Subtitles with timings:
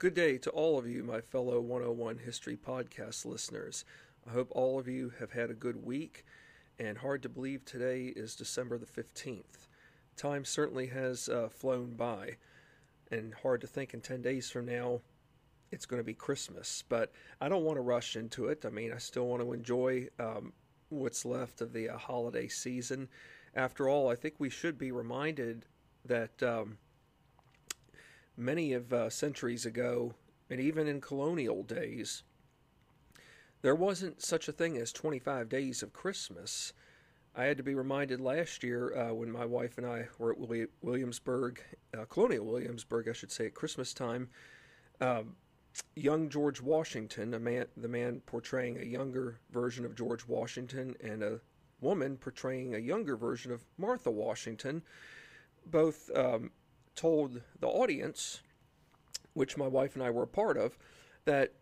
[0.00, 3.84] Good day to all of you, my fellow 101 History Podcast listeners.
[4.26, 6.24] I hope all of you have had a good week,
[6.80, 9.68] and hard to believe today is December the 15th.
[10.16, 12.38] Time certainly has uh, flown by,
[13.12, 15.00] and hard to think in 10 days from now
[15.70, 16.82] it's going to be Christmas.
[16.88, 18.64] But I don't want to rush into it.
[18.66, 20.54] I mean, I still want to enjoy um,
[20.88, 23.08] what's left of the uh, holiday season.
[23.54, 25.66] After all, I think we should be reminded
[26.04, 26.42] that.
[26.42, 26.78] Um,
[28.36, 30.14] many of uh, centuries ago,
[30.50, 32.22] and even in colonial days,
[33.62, 36.72] there wasn't such a thing as 25 days of Christmas.
[37.34, 40.68] I had to be reminded last year uh, when my wife and I were at
[40.82, 41.60] Williamsburg,
[41.96, 44.28] uh, Colonial Williamsburg, I should say, at Christmas time.
[45.00, 45.34] Um,
[45.96, 51.22] young George Washington, a man, the man portraying a younger version of George Washington, and
[51.22, 51.40] a
[51.80, 54.82] woman portraying a younger version of Martha Washington,
[55.66, 56.50] both um,
[56.94, 58.40] told the audience,
[59.32, 60.78] which my wife and I were a part of,
[61.24, 61.52] that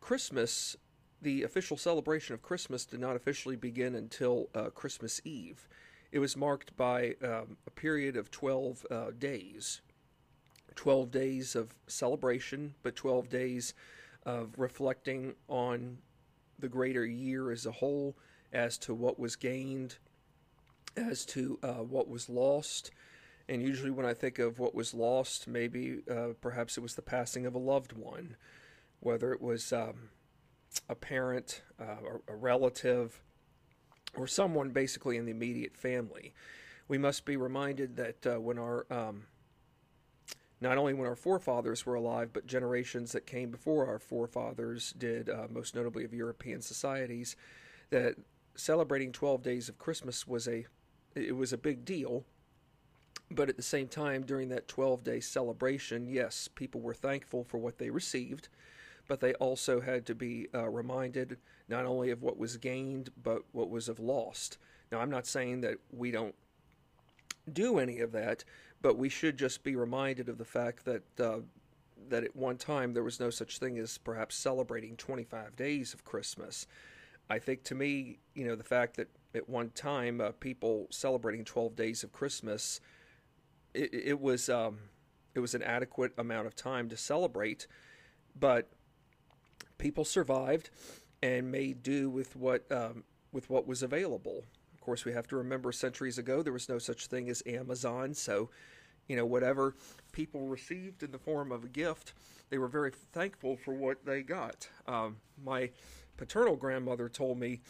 [0.00, 0.76] Christmas,
[1.22, 5.66] the official celebration of Christmas, did not officially begin until uh, Christmas Eve.
[6.12, 9.80] It was marked by um, a period of 12 uh, days.
[10.76, 13.74] 12 days of celebration, but 12 days
[14.26, 15.98] of reflecting on
[16.58, 18.16] the greater year as a whole,
[18.52, 19.96] as to what was gained,
[20.96, 22.90] as to uh, what was lost,
[23.48, 27.02] and usually, when I think of what was lost, maybe uh, perhaps it was the
[27.02, 28.36] passing of a loved one,
[29.00, 30.08] whether it was um,
[30.88, 33.20] a parent, uh, or a relative,
[34.16, 36.32] or someone basically in the immediate family.
[36.88, 39.24] We must be reminded that uh, when our um,
[40.60, 45.28] not only when our forefathers were alive, but generations that came before our forefathers did,
[45.28, 47.36] uh, most notably of European societies,
[47.90, 48.14] that
[48.54, 50.66] celebrating 12 days of Christmas was a
[51.14, 52.24] it was a big deal
[53.34, 57.58] but at the same time, during that 12 day celebration, yes, people were thankful for
[57.58, 58.48] what they received,
[59.08, 63.42] but they also had to be uh, reminded not only of what was gained, but
[63.52, 64.58] what was of lost.
[64.92, 66.34] Now, I'm not saying that we don't
[67.52, 68.44] do any of that,
[68.80, 71.02] but we should just be reminded of the fact that.
[71.20, 71.40] Uh,
[72.08, 76.04] that at one time there was no such thing as perhaps celebrating 25 days of
[76.04, 76.66] Christmas.
[77.30, 81.44] I think to me, you know, the fact that at one time uh, people celebrating
[81.44, 82.80] 12 days of Christmas
[83.74, 84.78] it, it was um,
[85.34, 87.66] it was an adequate amount of time to celebrate,
[88.38, 88.70] but
[89.78, 90.70] people survived
[91.22, 94.44] and made do with what um, with what was available.
[94.72, 98.14] Of course, we have to remember centuries ago there was no such thing as Amazon,
[98.14, 98.50] so
[99.08, 99.74] you know whatever
[100.12, 102.14] people received in the form of a gift,
[102.50, 104.68] they were very thankful for what they got.
[104.86, 105.70] Um, my
[106.16, 107.60] paternal grandmother told me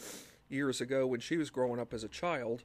[0.50, 2.62] years ago when she was growing up as a child,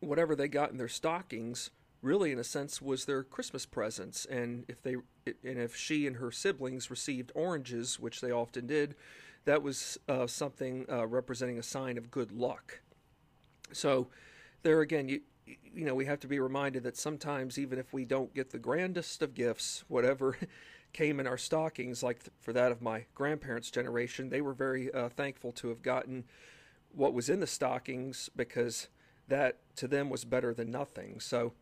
[0.00, 1.70] whatever they got in their stockings
[2.04, 4.24] really in a sense was their Christmas presents.
[4.26, 4.94] And if they
[5.26, 8.94] and if she and her siblings received oranges which they often did
[9.44, 12.80] that was uh, something uh, representing a sign of good luck.
[13.72, 14.08] So
[14.62, 18.04] there again you you know we have to be reminded that sometimes even if we
[18.04, 20.38] don't get the grandest of gifts whatever
[20.94, 25.08] came in our stockings like for that of my grandparents generation they were very uh,
[25.10, 26.24] thankful to have gotten
[26.94, 28.88] what was in the stockings because
[29.28, 31.20] that to them was better than nothing.
[31.20, 31.52] So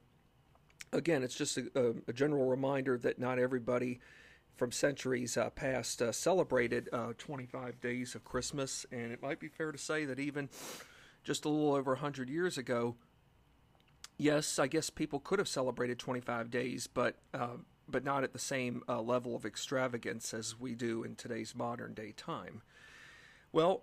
[0.93, 4.01] again, it's just a, a, general reminder that not everybody
[4.57, 9.49] from centuries uh, past uh, celebrated uh, 25 days of Christmas, and it might be
[9.49, 10.49] fair to say that even
[11.25, 12.97] just a little over 100 years ago,
[14.19, 17.57] yes, I guess people could have celebrated 25 days, but uh,
[17.89, 21.95] but not at the same uh, level of extravagance as we do in today's modern
[21.95, 22.63] day time.
[23.51, 23.83] Well,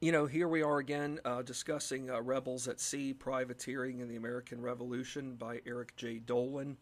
[0.00, 4.16] you know, here we are again uh, discussing uh, Rebels at Sea Privateering in the
[4.16, 6.20] American Revolution by Eric J.
[6.24, 6.76] Dolin.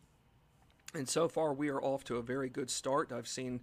[0.94, 3.12] And so far, we are off to a very good start.
[3.12, 3.60] I've seen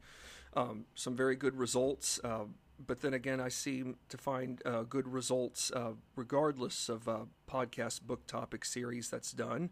[0.55, 2.45] um, some very good results, uh,
[2.85, 8.03] but then again, I seem to find uh, good results uh, regardless of uh, podcast
[8.03, 9.69] book topic series that's done.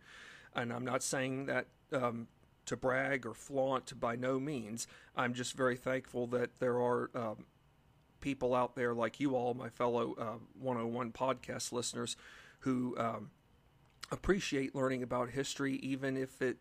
[0.56, 2.28] And I'm not saying that um,
[2.66, 4.88] to brag or flaunt by no means.
[5.16, 7.46] I'm just very thankful that there are um,
[8.20, 12.16] people out there like you all, my fellow uh, 101 podcast listeners,
[12.60, 13.32] who um,
[14.12, 16.58] appreciate learning about history, even if it,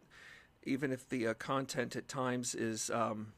[0.64, 3.32] even if the uh, content at times is, um,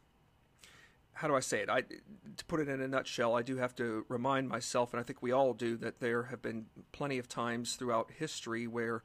[1.14, 1.68] how do I say it?
[1.68, 5.02] I, to put it in a nutshell, I do have to remind myself, and I
[5.02, 9.02] think we all do, that there have been plenty of times throughout history where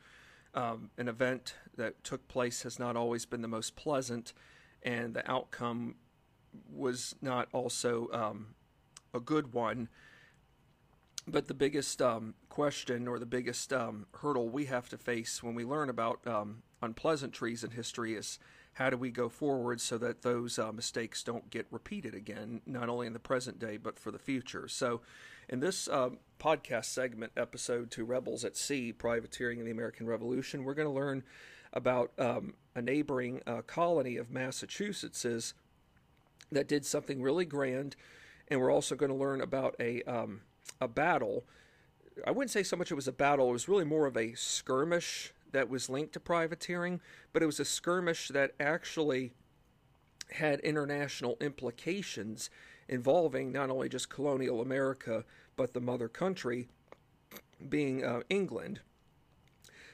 [0.53, 4.33] um, an event that took place has not always been the most pleasant,
[4.83, 5.95] and the outcome
[6.71, 8.47] was not also um,
[9.13, 9.89] a good one.
[11.27, 15.55] But the biggest um, question or the biggest um, hurdle we have to face when
[15.55, 18.39] we learn about um, unpleasantries in history is
[18.73, 22.89] how do we go forward so that those uh, mistakes don't get repeated again, not
[22.89, 24.67] only in the present day but for the future.
[24.67, 25.01] So,
[25.49, 30.63] in this uh, podcast segment, episode to Rebels at Sea Privateering in the American Revolution,
[30.63, 31.23] we're going to learn
[31.73, 35.53] about um, a neighboring uh, colony of Massachusetts's
[36.51, 37.95] that did something really grand,
[38.53, 40.41] and we're also going to learn about a um,
[40.79, 41.45] a battle.
[42.25, 44.33] I wouldn't say so much it was a battle; it was really more of a
[44.35, 47.01] skirmish that was linked to privateering,
[47.31, 49.33] but it was a skirmish that actually
[50.31, 52.49] had international implications
[52.87, 55.23] involving not only just colonial America
[55.55, 56.67] but the mother country,
[57.69, 58.79] being uh, England.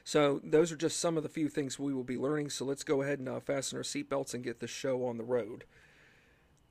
[0.06, 2.50] So those are just some of the few things we will be learning.
[2.50, 5.24] So let's go ahead and uh, fasten our seatbelts and get the show on the
[5.24, 5.66] road.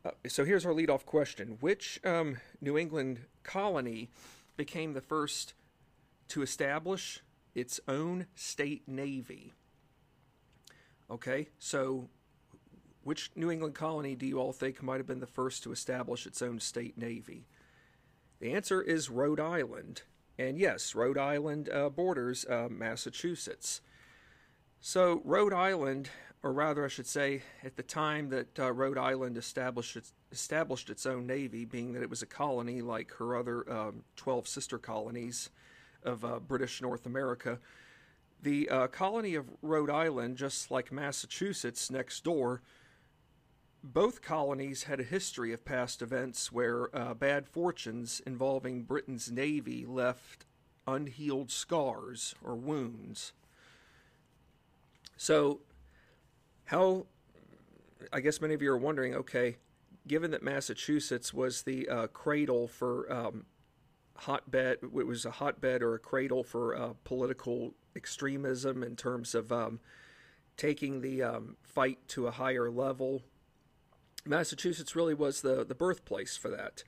[0.04, 4.10] Uh, so here's our leadoff question: Which um, New England colony
[4.56, 5.54] became the first
[6.28, 7.20] to establish
[7.54, 9.52] its own state navy?
[11.10, 12.08] Okay, so
[13.02, 16.26] which New England colony do you all think might have been the first to establish
[16.26, 17.46] its own state navy?
[18.40, 20.02] The answer is Rhode Island.
[20.38, 23.80] And yes, Rhode Island uh, borders uh, Massachusetts.
[24.80, 26.10] So, Rhode Island,
[26.42, 30.88] or rather, I should say, at the time that uh, Rhode Island established its, established
[30.88, 34.78] its own navy, being that it was a colony like her other um, 12 sister
[34.78, 35.50] colonies
[36.04, 37.58] of uh, British North America,
[38.42, 42.62] the uh, colony of Rhode Island, just like Massachusetts next door,
[43.82, 49.84] both colonies had a history of past events where uh, bad fortunes involving Britain's navy
[49.86, 50.46] left
[50.86, 53.32] unhealed scars or wounds.
[55.16, 55.60] So,
[56.68, 57.06] how,
[58.12, 59.56] I guess many of you are wondering okay,
[60.06, 63.44] given that Massachusetts was the uh, cradle for um,
[64.16, 69.52] hotbed, it was a hotbed or a cradle for uh, political extremism in terms of
[69.52, 69.80] um,
[70.56, 73.22] taking the um, fight to a higher level
[74.28, 76.84] Massachusetts really was the, the birthplace for that.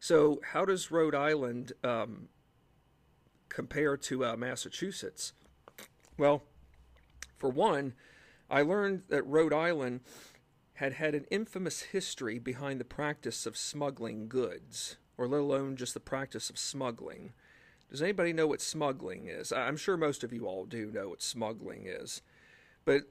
[0.00, 2.28] So, how does Rhode Island um,
[3.48, 5.32] compare to uh, Massachusetts?
[6.18, 6.42] Well,
[7.36, 7.94] for one,
[8.50, 10.00] I learned that Rhode Island
[10.74, 15.94] had had an infamous history behind the practice of smuggling goods, or let alone just
[15.94, 17.32] the practice of smuggling.
[17.90, 19.52] Does anybody know what smuggling is?
[19.52, 22.22] I'm sure most of you all do know what smuggling is.
[22.84, 23.02] But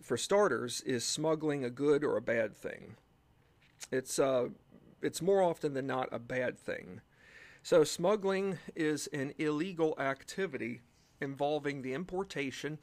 [0.00, 2.96] for starters, is smuggling a good or a bad thing?
[3.90, 4.48] It's uh,
[5.02, 7.00] it's more often than not a bad thing.
[7.62, 10.82] So smuggling is an illegal activity
[11.20, 12.78] involving the importation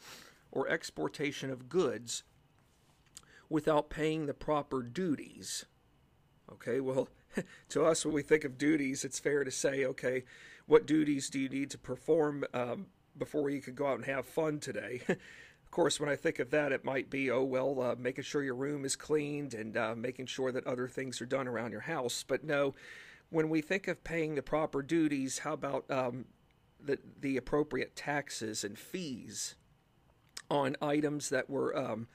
[0.51, 2.23] or exportation of goods
[3.49, 5.65] without paying the proper duties.
[6.51, 7.09] Okay, well,
[7.69, 10.23] to us, when we think of duties, it's fair to say, okay,
[10.67, 12.87] what duties do you need to perform um,
[13.17, 15.01] before you can go out and have fun today?
[15.71, 18.43] Of course, when I think of that, it might be, oh, well, uh, making sure
[18.43, 21.79] your room is cleaned and uh, making sure that other things are done around your
[21.79, 22.25] house.
[22.27, 22.75] But no,
[23.29, 26.25] when we think of paying the proper duties, how about um,
[26.77, 29.55] the, the appropriate taxes and fees
[30.51, 31.75] on items that were.
[31.75, 32.07] Um,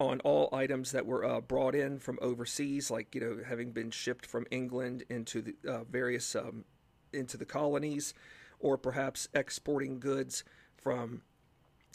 [0.00, 3.88] on all items that were uh, brought in from overseas, like you know, having been
[3.92, 6.64] shipped from England into the uh, various um,
[7.12, 8.12] into the colonies,
[8.58, 10.42] or perhaps exporting goods
[10.76, 11.22] from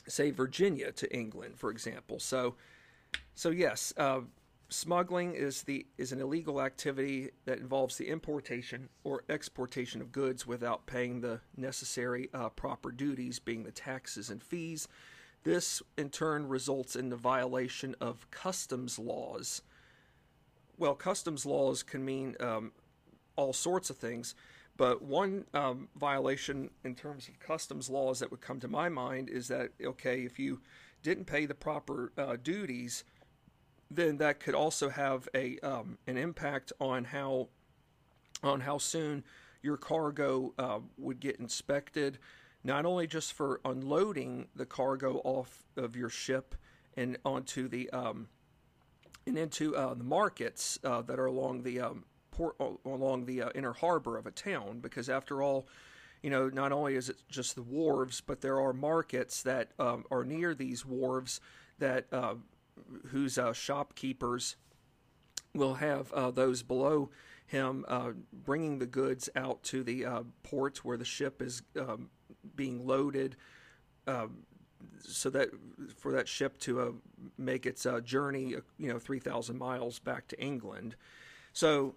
[0.07, 2.17] say Virginia to England, for example.
[2.17, 2.55] So,
[3.33, 4.21] so yes, uh,
[4.69, 10.47] smuggling is the is an illegal activity that involves the importation or exportation of goods
[10.47, 14.87] without paying the necessary uh, proper duties, being the taxes and fees.
[15.45, 19.61] This in turn results in the violation of customs laws.
[20.77, 22.71] Well, customs laws can mean um,
[23.35, 24.35] all sorts of things.
[24.77, 29.29] But one um, violation in terms of customs laws that would come to my mind
[29.29, 30.59] is that, okay, if you
[31.01, 33.05] didn't pay the proper uh, duties,
[33.89, 37.47] then that could also have a um, an impact on how
[38.43, 39.23] on how soon
[39.61, 42.17] your cargo uh, would get inspected,
[42.65, 46.55] not only just for unloading the cargo off of your ship
[46.97, 48.27] and onto the um,
[49.27, 53.49] and into uh, the markets uh, that are along the um, port along the uh,
[53.53, 55.67] inner harbor of a town because after all
[56.23, 60.03] you know not only is it just the wharves but there are markets that um,
[60.09, 61.39] are near these wharves
[61.77, 62.33] that uh,
[63.09, 64.55] whose uh, shopkeepers
[65.53, 67.11] will have uh, those below
[67.45, 72.09] him uh, bringing the goods out to the uh, port where the ship is um,
[72.55, 73.35] being loaded
[74.07, 74.43] um,
[74.99, 75.49] so that
[75.97, 77.01] for that ship to
[77.37, 80.95] make its journey you know 3000 miles back to England
[81.53, 81.95] so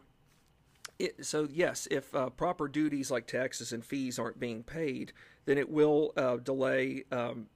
[0.98, 5.12] it, so yes, if uh, proper duties like taxes and fees aren't being paid,
[5.44, 7.46] then it will uh, delay um,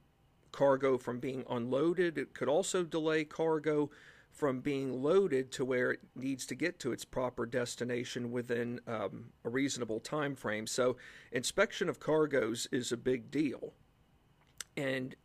[0.51, 2.17] cargo from being unloaded.
[2.17, 3.89] It could also delay cargo
[4.33, 9.25] from being loaded to where it needs to get to its proper destination within um,
[9.45, 10.65] a reasonable time frame.
[10.65, 10.97] So,
[11.31, 13.73] inspection of cargoes is a big deal.
[14.75, 15.15] And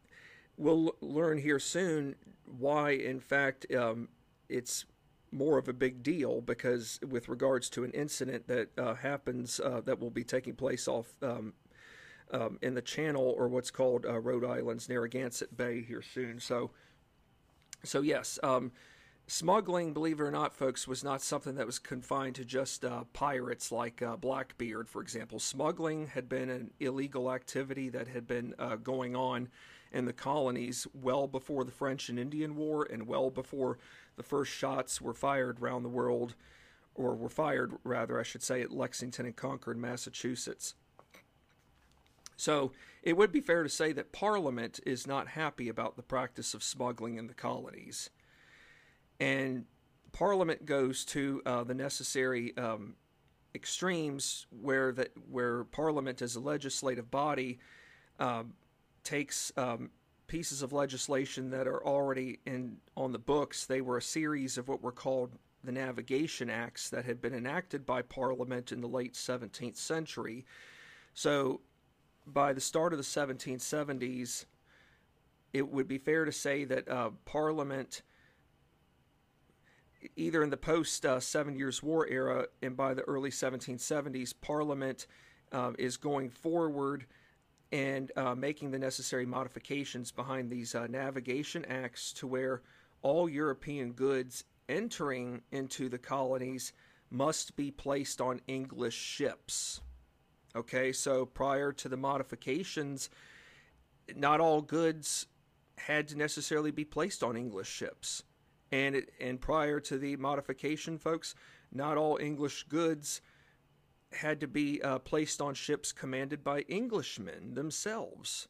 [0.59, 4.09] we'll learn here soon why, in fact, um,
[4.51, 4.85] it's
[5.33, 9.81] more of a big deal because, with regards to an incident that uh, happens uh,
[9.87, 11.55] that will be taking place off um,
[12.31, 16.41] um, in the channel or what's called uh, Rhode Island's Narragansett Bay here soon.
[16.41, 16.73] So,
[17.85, 18.73] so yes, um,
[19.29, 23.05] smuggling, believe it or not, folks, was not something that was confined to just uh,
[23.13, 25.39] pirates like uh, Blackbeard, for example.
[25.39, 29.49] Smuggling had been an illegal activity that had been uh, going on
[29.93, 33.79] in the colonies well before the French and Indian War and well before
[34.17, 36.35] the first shots were fired around the world,
[36.95, 40.75] or were fired, rather, I should say, at Lexington and Concord, Massachusetts.
[42.37, 46.55] So it would be fair to say that Parliament is not happy about the practice
[46.55, 48.11] of smuggling in the colonies
[49.21, 49.65] and
[50.13, 52.95] Parliament goes to uh, the necessary um,
[53.55, 57.59] extremes where that where Parliament as a legislative body
[58.19, 58.55] um,
[59.05, 59.91] takes um,
[60.27, 63.67] pieces of legislation that are already in on the books.
[63.67, 65.33] They were a series of what were called
[65.65, 70.45] the Navigation Acts that had been enacted by Parliament in the late 17th century.
[71.15, 71.61] So,
[72.27, 74.45] by the start of the 1770s,
[75.53, 78.03] it would be fair to say that uh, Parliament
[80.17, 85.07] either in the post uh, Seven Years' War era and by the early 1770s, Parliament
[85.53, 87.07] um, is going forward
[87.73, 92.63] and uh, making the necessary modifications behind these uh, navigation acts to where
[93.03, 96.73] all European goods entering into the colonies
[97.11, 99.81] must be placed on English ships.
[100.57, 103.11] Okay, so prior to the modifications,
[104.17, 105.27] not all goods
[105.77, 108.23] had to necessarily be placed on English ships
[108.73, 111.35] and it, and prior to the modification, folks,
[111.73, 113.21] not all English goods
[114.13, 118.49] had to be uh, placed on ships commanded by Englishmen themselves.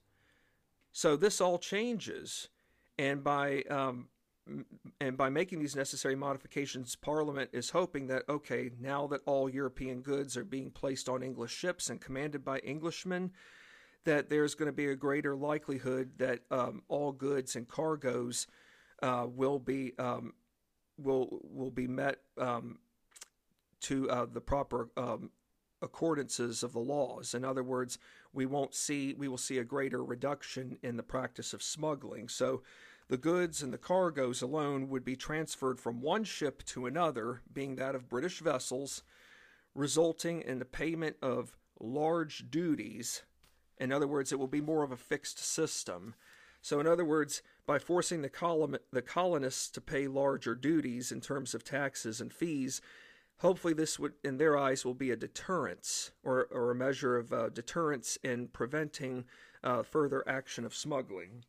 [0.92, 2.48] So this all changes,
[2.98, 4.08] and by um,
[5.00, 10.00] and by making these necessary modifications, Parliament is hoping that okay, now that all European
[10.00, 13.32] goods are being placed on English ships and commanded by Englishmen,
[14.04, 18.46] that there's going to be a greater likelihood that um, all goods and cargoes
[19.02, 20.33] uh, will be um,
[20.97, 22.78] will will be met um,
[23.81, 25.31] to uh, the proper um,
[25.83, 27.35] accordances of the laws.
[27.35, 27.99] In other words,
[28.33, 32.28] we won't see we will see a greater reduction in the practice of smuggling.
[32.28, 32.62] So
[33.09, 37.76] the goods and the cargoes alone would be transferred from one ship to another, being
[37.76, 39.02] that of British vessels,
[39.75, 43.23] resulting in the payment of large duties.
[43.78, 46.14] In other words, it will be more of a fixed system.
[46.61, 51.20] So, in other words, by forcing the, colon- the colonists to pay larger duties in
[51.20, 52.80] terms of taxes and fees,
[53.40, 57.30] hopefully this would, in their eyes, will be a deterrence or, or a measure of
[57.30, 59.26] uh, deterrence in preventing
[59.62, 61.44] uh, further action of smuggling.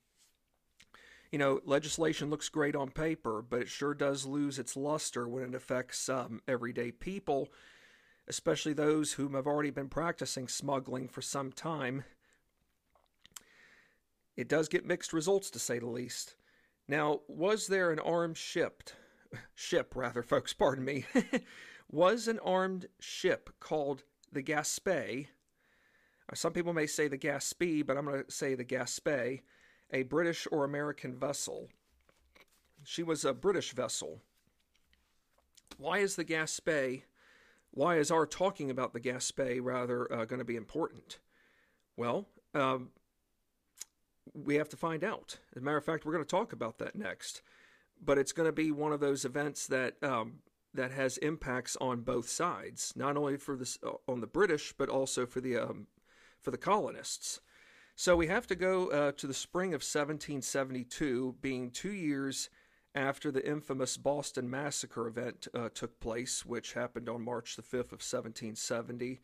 [1.31, 5.43] You know, legislation looks great on paper, but it sure does lose its luster when
[5.43, 7.47] it affects um, everyday people,
[8.27, 12.03] especially those whom have already been practicing smuggling for some time
[14.39, 16.35] it does get mixed results, to say the least.
[16.87, 18.89] Now, was there an armed ship,
[19.55, 21.05] ship rather, folks, pardon me,
[21.91, 25.27] was an armed ship called the Gaspé,
[26.31, 29.41] uh, some people may say the Gaspee, but I'm going to say the Gaspé,
[29.91, 31.69] a British or American vessel.
[32.83, 34.21] She was a British vessel.
[35.77, 37.03] Why is the Gaspé,
[37.71, 41.19] why is our talking about the Gaspé rather uh, going to be important?
[41.97, 42.89] Well, um,
[44.33, 45.37] we have to find out.
[45.55, 47.41] As a matter of fact, we're going to talk about that next.
[48.01, 50.39] But it's going to be one of those events that um,
[50.73, 54.89] that has impacts on both sides, not only for the uh, on the British, but
[54.89, 55.87] also for the um,
[56.39, 57.41] for the colonists.
[57.95, 62.49] So we have to go uh, to the spring of 1772, being two years
[62.95, 67.91] after the infamous Boston Massacre event uh, took place, which happened on March the 5th
[67.91, 69.19] of 1770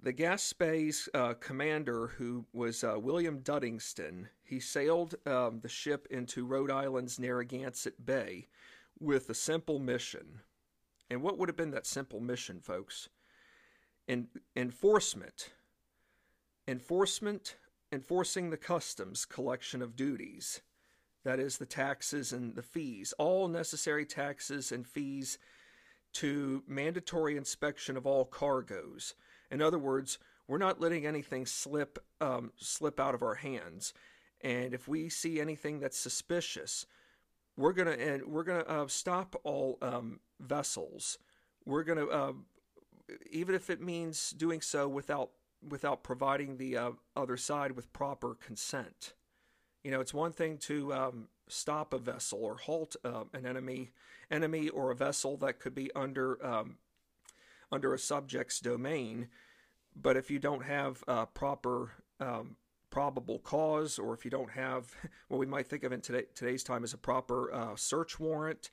[0.00, 6.46] the Gaspé's uh, commander, who was uh, William Duddingston, he sailed um, the ship into
[6.46, 8.46] Rhode Island's Narragansett Bay
[9.00, 10.40] with a simple mission.
[11.10, 13.08] And what would have been that simple mission, folks?
[14.06, 15.50] En- enforcement.
[16.68, 17.56] Enforcement,
[17.90, 20.60] enforcing the customs collection of duties.
[21.24, 25.38] That is, the taxes and the fees, all necessary taxes and fees
[26.14, 29.14] to mandatory inspection of all cargoes
[29.50, 33.92] in other words, we're not letting anything slip um, slip out of our hands.
[34.40, 36.86] and if we see anything that's suspicious,
[37.56, 41.18] we're gonna and we're gonna uh, stop all um, vessels.
[41.64, 42.32] We're gonna uh,
[43.30, 45.30] even if it means doing so without
[45.66, 49.14] without providing the uh, other side with proper consent.
[49.82, 53.90] You know, it's one thing to um, stop a vessel or halt uh, an enemy
[54.30, 56.76] enemy or a vessel that could be under um,
[57.70, 59.28] under a subject's domain,
[59.94, 62.56] but if you don't have uh, proper um,
[62.90, 64.94] probable cause, or if you don't have
[65.28, 68.70] what we might think of in today, today's time as a proper uh, search warrant,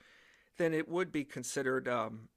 [0.58, 2.30] then it would be considered um,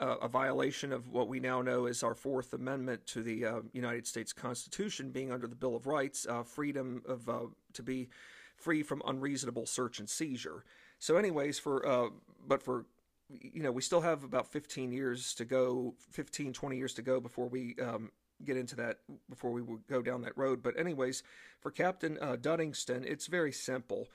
[0.00, 3.60] a, a, violation of what we now know as our Fourth Amendment to the uh,
[3.72, 8.08] United States Constitution, being under the Bill of Rights, uh, freedom of uh, to be
[8.56, 10.64] free from unreasonable search and seizure.
[10.98, 12.08] So, anyways, for uh,
[12.46, 12.86] but for
[13.28, 17.20] you know, we still have about 15 years to go, 15, 20 years to go
[17.20, 18.10] before we um,
[18.44, 20.62] get into that before we would go down that road.
[20.62, 21.22] But anyways,
[21.60, 24.08] for Captain uh, it's very simple.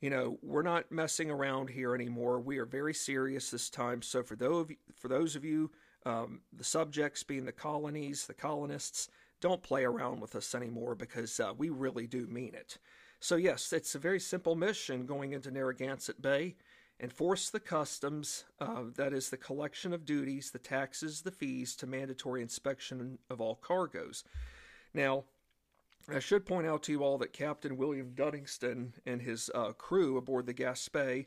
[0.00, 2.40] You know, we're not messing around here anymore.
[2.40, 4.02] We are very serious this time.
[4.02, 5.70] So for those for those of you,
[6.04, 9.08] um, the subjects being the colonies, the colonists,
[9.40, 12.78] don't play around with us anymore because uh, we really do mean it.
[13.20, 16.56] So yes, it's a very simple mission going into Narragansett Bay
[17.00, 21.86] enforce the customs, uh, that is, the collection of duties, the taxes, the fees, to
[21.86, 24.24] mandatory inspection of all cargoes.
[24.94, 25.24] Now,
[26.08, 30.16] I should point out to you all that Captain William Duddingston and his uh, crew
[30.16, 31.26] aboard the Gaspé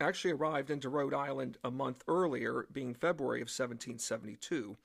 [0.00, 4.76] actually arrived into Rhode Island a month earlier, being February of 1772.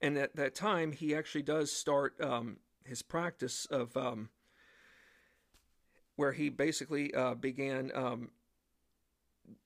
[0.00, 4.30] And at that time, he actually does start um, his practice of um,
[6.16, 8.30] where he basically uh, began um,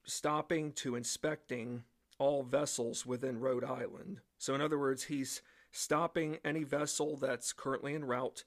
[0.05, 1.85] stopping to inspecting
[2.19, 4.21] all vessels within Rhode Island.
[4.39, 8.45] So, in other words, he's stopping any vessel that's currently en route,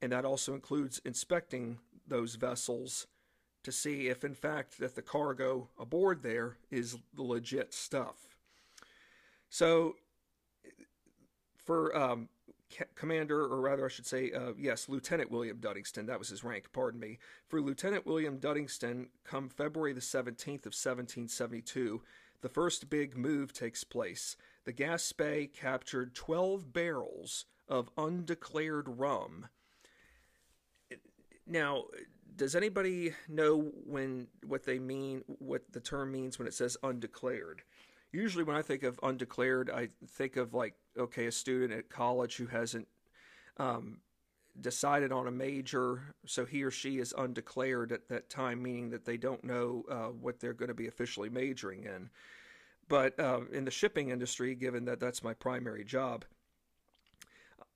[0.00, 3.06] and that also includes inspecting those vessels
[3.64, 8.36] to see if, in fact, that the cargo aboard there is the legit stuff.
[9.50, 9.96] So,
[11.56, 12.28] for um,
[12.94, 16.72] Commander, or rather, I should say, uh, yes, Lieutenant William Duddingston, that was his rank,
[16.72, 17.18] pardon me.
[17.48, 22.02] For Lieutenant William Duddingston, come February the 17th of 1772,
[22.42, 24.36] the first big move takes place.
[24.64, 29.48] The Gaspé captured 12 barrels of undeclared rum.
[31.46, 31.84] Now,
[32.36, 37.62] does anybody know when what they mean, what the term means when it says undeclared?
[38.16, 42.36] Usually when I think of undeclared, I think of like okay, a student at college
[42.36, 42.88] who hasn't
[43.58, 43.98] um,
[44.60, 49.04] decided on a major, so he or she is undeclared at that time, meaning that
[49.04, 52.10] they don't know uh, what they're going to be officially majoring in.
[52.88, 56.24] But uh, in the shipping industry, given that that's my primary job,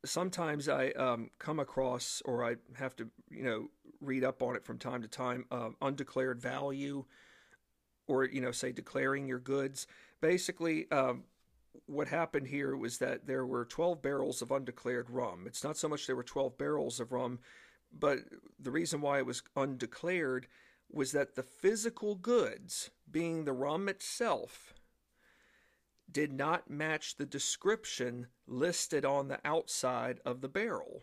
[0.05, 3.69] sometimes I um, come across or I have to, you know,
[4.01, 7.05] read up on it from time to time, uh, undeclared value,
[8.07, 9.87] or you know, say declaring your goods
[10.21, 11.25] basically, um,
[11.87, 15.45] what happened here was that there were 12 barrels of undeclared rum.
[15.47, 17.39] It's not so much there were 12 barrels of rum,
[17.93, 18.19] but
[18.59, 20.47] the reason why it was undeclared
[20.91, 24.75] was that the physical goods, being the rum itself,
[26.11, 31.03] did not match the description listed on the outside of the barrel.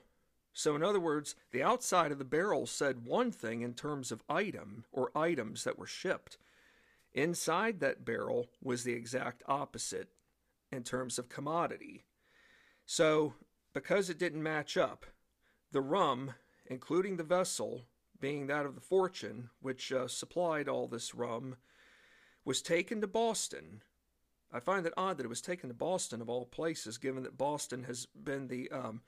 [0.53, 4.23] So, in other words, the outside of the barrel said one thing in terms of
[4.27, 6.37] item or items that were shipped,
[7.13, 10.09] Inside that barrel was the exact opposite
[10.71, 12.03] in terms of commodity.
[12.85, 13.33] So,
[13.73, 15.05] because it didn't match up,
[15.71, 16.33] the rum,
[16.65, 17.83] including the vessel,
[18.19, 21.57] being that of the Fortune, which uh, supplied all this rum,
[22.45, 23.81] was taken to Boston.
[24.51, 27.37] I find it odd that it was taken to Boston of all places, given that
[27.37, 29.01] Boston has been the um,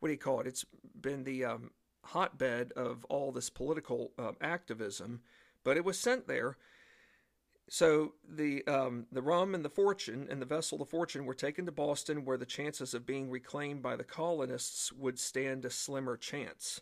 [0.00, 0.46] what do you call it?
[0.46, 0.64] It's
[1.00, 1.70] been the um,
[2.04, 5.20] hotbed of all this political uh, activism,
[5.62, 6.56] but it was sent there
[7.72, 11.66] so the um, the rum and the fortune and the vessel the fortune were taken
[11.66, 16.16] to Boston, where the chances of being reclaimed by the colonists would stand a slimmer
[16.16, 16.80] chance.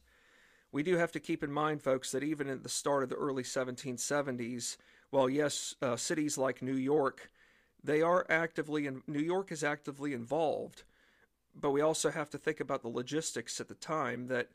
[0.72, 3.16] We do have to keep in mind, folks, that even at the start of the
[3.16, 4.78] early 1770s,
[5.10, 7.30] while yes, uh, cities like New York,
[7.84, 10.84] they are actively in New York is actively involved,
[11.54, 14.48] but we also have to think about the logistics at the time that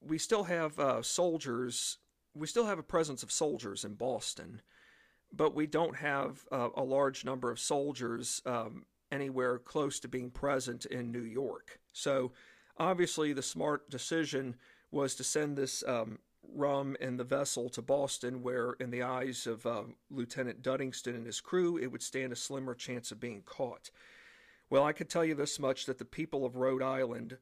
[0.00, 1.98] we still have uh, soldiers,
[2.34, 4.62] we still have a presence of soldiers in Boston
[5.36, 10.30] but we don't have uh, a large number of soldiers um, anywhere close to being
[10.30, 11.80] present in New York.
[11.92, 12.32] So,
[12.78, 14.56] obviously, the smart decision
[14.90, 16.18] was to send this um,
[16.52, 21.26] rum and the vessel to Boston, where, in the eyes of uh, Lieutenant Duddingston and
[21.26, 23.90] his crew, it would stand a slimmer chance of being caught.
[24.70, 27.38] Well, I could tell you this much that the people of Rhode Island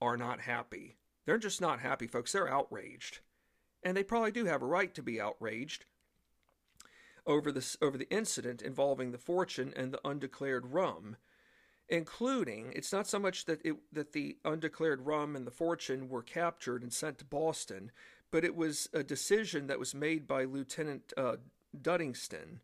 [0.00, 0.96] are not happy.
[1.24, 2.32] They're just not happy, folks.
[2.32, 3.20] They're outraged.
[3.82, 5.84] And they probably do have a right to be outraged
[7.28, 11.16] over this over the incident involving the fortune and the undeclared rum,
[11.88, 16.22] including it's not so much that it that the undeclared rum and the fortune were
[16.22, 17.92] captured and sent to Boston,
[18.32, 21.36] but it was a decision that was made by Lieutenant uh,
[21.80, 22.60] Duddingston.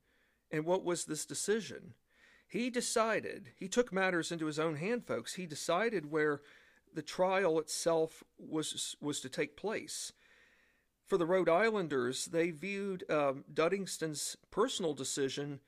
[0.50, 1.94] And what was this decision?
[2.46, 5.34] He decided, he took matters into his own hand, folks.
[5.34, 6.40] He decided where
[6.92, 10.12] the trial itself was was to take place.
[11.06, 15.60] For the Rhode Islanders, they viewed um, Duddingston's personal decision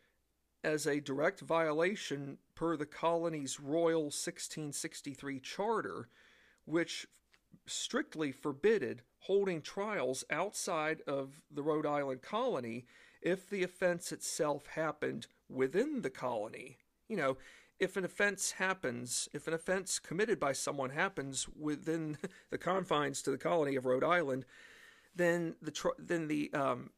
[0.64, 6.08] as a direct violation per the colony's Royal 1663 Charter,
[6.64, 7.06] which
[7.66, 12.86] strictly forbidded holding trials outside of the Rhode Island colony
[13.20, 16.78] if the offense itself happened within the colony.
[17.08, 17.36] You know,
[17.78, 22.16] if an offense happens, if an offense committed by someone happens within
[22.50, 24.46] the confines to the colony of Rhode Island,
[25.16, 26.90] then the then the um,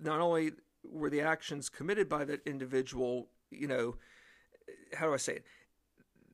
[0.00, 0.52] not only
[0.84, 3.96] were the actions committed by that individual, you know,
[4.94, 5.44] how do I say it?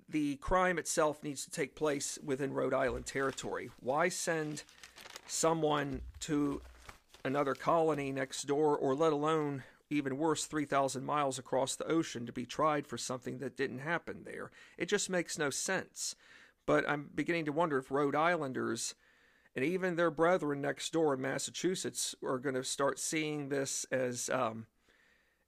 [0.09, 3.71] The crime itself needs to take place within Rhode Island territory.
[3.79, 4.65] Why send
[5.27, 6.61] someone to
[7.25, 12.33] another colony next door, or let alone even worse, 3,000 miles across the ocean to
[12.33, 14.51] be tried for something that didn't happen there.
[14.79, 16.15] It just makes no sense.
[16.65, 18.95] But I'm beginning to wonder if Rhode Islanders
[19.57, 24.31] and even their brethren next door in Massachusetts are going to start seeing this as
[24.31, 24.67] um,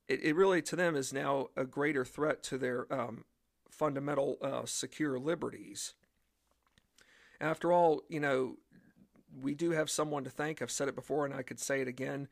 [0.08, 3.24] it, it, really to them is now a greater threat to their um,
[3.70, 5.94] fundamental uh, secure liberties.
[7.40, 8.56] After all, you know,
[9.40, 10.60] we do have someone to thank.
[10.60, 12.28] I've said it before and I could say it again.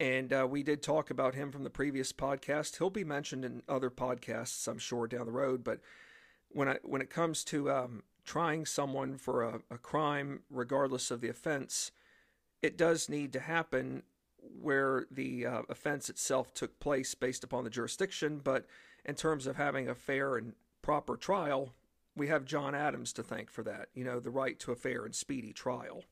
[0.00, 2.78] And uh, we did talk about him from the previous podcast.
[2.78, 5.62] He'll be mentioned in other podcasts, I'm sure, down the road.
[5.62, 5.80] But
[6.48, 11.20] when I when it comes to um, trying someone for a, a crime, regardless of
[11.20, 11.90] the offense,
[12.62, 14.02] it does need to happen
[14.60, 18.40] where the uh, offense itself took place based upon the jurisdiction.
[18.42, 18.66] But
[19.04, 21.72] in terms of having a fair and proper trial,
[22.16, 23.88] we have John Adams to thank for that.
[23.94, 26.04] You know, the right to a fair and speedy trial.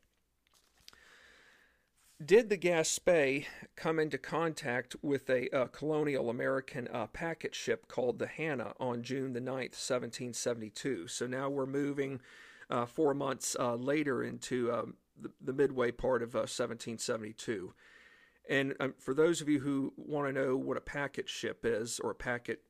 [2.24, 8.26] Did the Gaspé come into contact with a colonial American uh, packet ship called the
[8.26, 11.08] Hannah on June the 9th, 1772?
[11.08, 12.20] So now we're moving
[12.68, 17.72] uh, four months uh, later into um, the, the, midway part of 1772.
[17.72, 21.64] Uh, and um, for those of you who want to know what a packet ship
[21.64, 22.60] is, or a packet,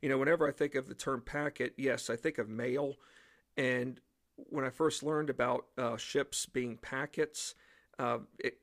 [0.00, 2.94] you know, whenever I think of the term packet, yes, I think of mail.
[3.56, 4.00] And
[4.36, 7.56] when I first learned about uh, ships being packets,
[7.98, 8.58] uh, it,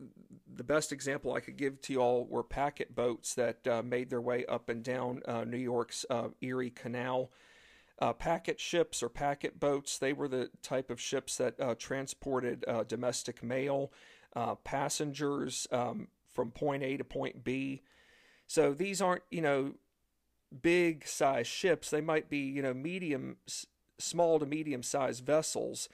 [0.53, 4.09] the best example I could give to you all were packet boats that uh, made
[4.09, 7.31] their way up and down uh, New York's uh, Erie Canal.
[8.01, 13.43] Uh, packet ships or packet boats, they were the type of ships that transported domestic
[13.43, 13.91] mail,
[14.63, 17.81] passengers um, from point A to point B.
[18.47, 19.73] So these aren't, you know,
[20.61, 21.89] big size ships.
[21.89, 23.35] They might be, you know, medium,
[23.97, 25.89] small to medium sized vessels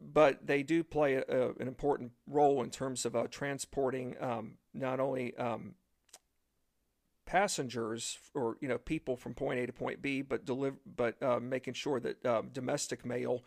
[0.00, 4.98] but they do play a, an important role in terms of uh, transporting um, not
[4.98, 5.74] only um,
[7.26, 11.38] passengers or you know people from point A to point B, but deliver but uh,
[11.38, 13.44] making sure that um, domestic mail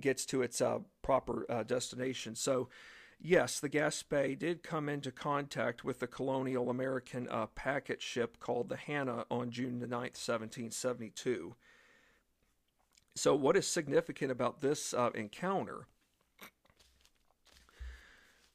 [0.00, 2.34] gets to its uh, proper uh, destination.
[2.34, 2.68] So.
[3.24, 8.68] Yes, the Gaspé did come into contact with the colonial American uh, packet ship called
[8.68, 11.54] the Hannah on June the 9th, 1772.
[13.14, 15.86] So, what is significant about this uh, encounter?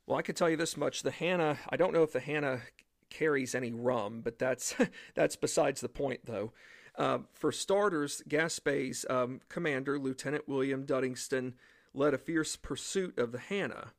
[0.06, 1.60] Well, I can tell you this much: the Hannah.
[1.70, 2.62] I don't know if the Hannah
[3.10, 4.76] carries any rum, but that's
[5.16, 6.54] that's besides the point, though.
[6.98, 11.54] Uh, for starters, Gaspé's um, commander, Lieutenant William Duddingston,
[11.94, 13.94] led a fierce pursuit of the Hannah.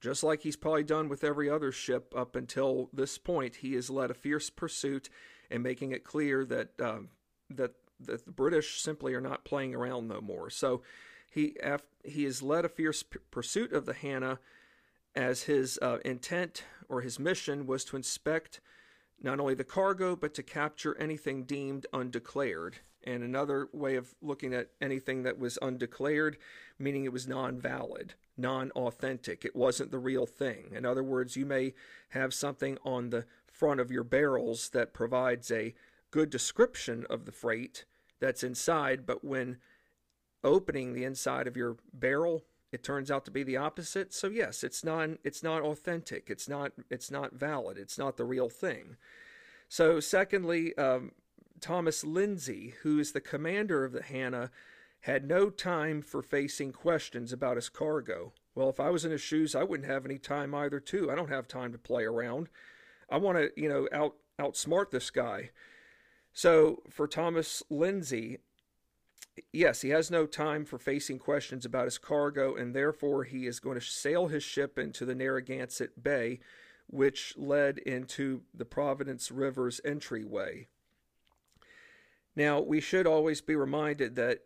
[0.00, 3.90] Just like he's probably done with every other ship up until this point, he has
[3.90, 5.10] led a fierce pursuit
[5.50, 7.08] and making it clear that um,
[7.50, 7.72] that
[8.06, 10.50] that the British simply are not playing around no more.
[10.50, 10.82] So
[11.30, 11.56] he
[12.04, 14.38] he has led a fierce p- pursuit of the Hannah,
[15.14, 18.60] as his uh, intent or his mission was to inspect
[19.22, 22.78] not only the cargo but to capture anything deemed undeclared.
[23.02, 26.36] And another way of looking at anything that was undeclared,
[26.78, 29.44] meaning it was non valid, non authentic.
[29.44, 30.72] It wasn't the real thing.
[30.74, 31.72] In other words, you may
[32.10, 35.74] have something on the front of your barrels that provides a
[36.10, 37.84] good description of the freight,
[38.20, 39.58] that's inside, but when
[40.44, 44.12] opening the inside of your barrel, it turns out to be the opposite.
[44.12, 46.30] So yes, it's not it's not authentic.
[46.30, 47.78] It's not it's not valid.
[47.78, 48.96] It's not the real thing.
[49.68, 51.12] So secondly, um,
[51.60, 54.50] Thomas Lindsay, who is the commander of the Hannah,
[55.00, 58.32] had no time for facing questions about his cargo.
[58.54, 61.10] Well, if I was in his shoes, I wouldn't have any time either, too.
[61.10, 62.48] I don't have time to play around.
[63.08, 65.50] I want to, you know, out outsmart this guy.
[66.32, 68.38] So for Thomas Lindsay,
[69.52, 73.60] yes, he has no time for facing questions about his cargo, and therefore he is
[73.60, 76.40] going to sail his ship into the Narragansett Bay,
[76.86, 80.66] which led into the Providence River's entryway.
[82.36, 84.40] Now, we should always be reminded that,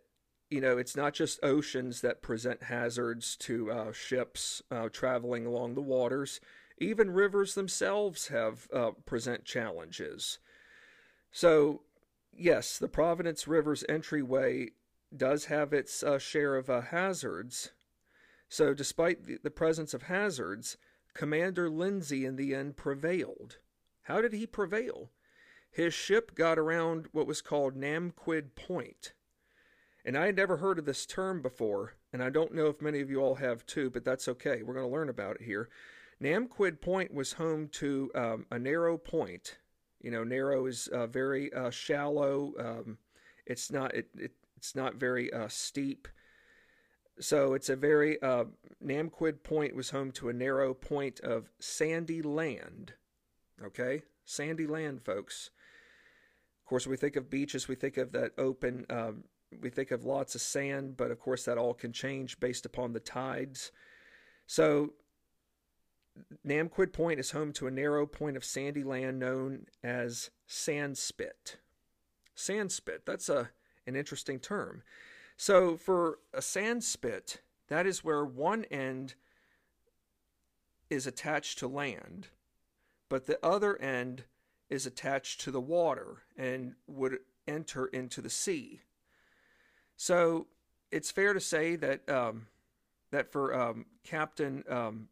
[0.50, 5.74] you know, it's not just oceans that present hazards to uh, ships uh, traveling along
[5.74, 6.40] the waters.
[6.78, 10.38] Even rivers themselves have uh, present challenges.
[11.34, 11.80] So,
[12.32, 14.68] yes, the Providence River's entryway
[15.14, 17.72] does have its uh, share of uh, hazards.
[18.48, 20.76] So, despite the, the presence of hazards,
[21.12, 23.58] Commander Lindsay in the end prevailed.
[24.02, 25.10] How did he prevail?
[25.72, 29.12] His ship got around what was called Namquid Point.
[30.04, 33.00] And I had never heard of this term before, and I don't know if many
[33.00, 34.62] of you all have too, but that's okay.
[34.62, 35.68] We're going to learn about it here.
[36.22, 39.56] Namquid Point was home to um, a narrow point.
[40.04, 42.52] You know, narrow is uh, very uh, shallow.
[42.58, 42.98] Um,
[43.46, 46.08] it's not it, it, it's not very uh, steep.
[47.20, 48.44] So it's a very uh,
[48.84, 52.92] Namquid Point was home to a narrow point of sandy land.
[53.64, 55.48] Okay, sandy land, folks.
[56.62, 59.24] Of course, we think of beaches, we think of that open, um,
[59.62, 62.92] we think of lots of sand, but of course that all can change based upon
[62.92, 63.72] the tides.
[64.46, 64.92] So
[66.46, 71.56] Namquid Point is home to a narrow point of sandy land known as sandspit.
[72.36, 73.50] Sandspit, that's a
[73.86, 74.82] an interesting term.
[75.36, 79.14] So for a sandspit, that is where one end
[80.88, 82.28] is attached to land,
[83.08, 84.24] but the other end
[84.70, 88.80] is attached to the water and would enter into the sea.
[89.96, 90.46] So
[90.90, 92.46] it's fair to say that um,
[93.10, 95.08] that for um, Captain um,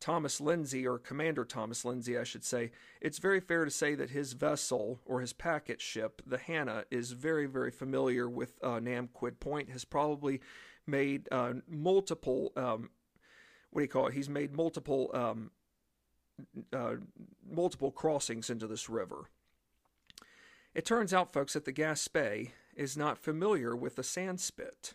[0.00, 4.10] Thomas Lindsay, or Commander Thomas Lindsay, I should say, it's very fair to say that
[4.10, 9.40] his vessel or his packet ship, the Hannah, is very, very familiar with uh, Namquid
[9.40, 10.40] Point, has probably
[10.86, 12.88] made uh, multiple, um,
[13.70, 14.14] what do you call it?
[14.14, 15.50] He's made multiple, um,
[16.72, 16.94] uh,
[17.48, 19.26] multiple crossings into this river.
[20.74, 24.94] It turns out, folks, that the Gaspé is not familiar with the sand spit.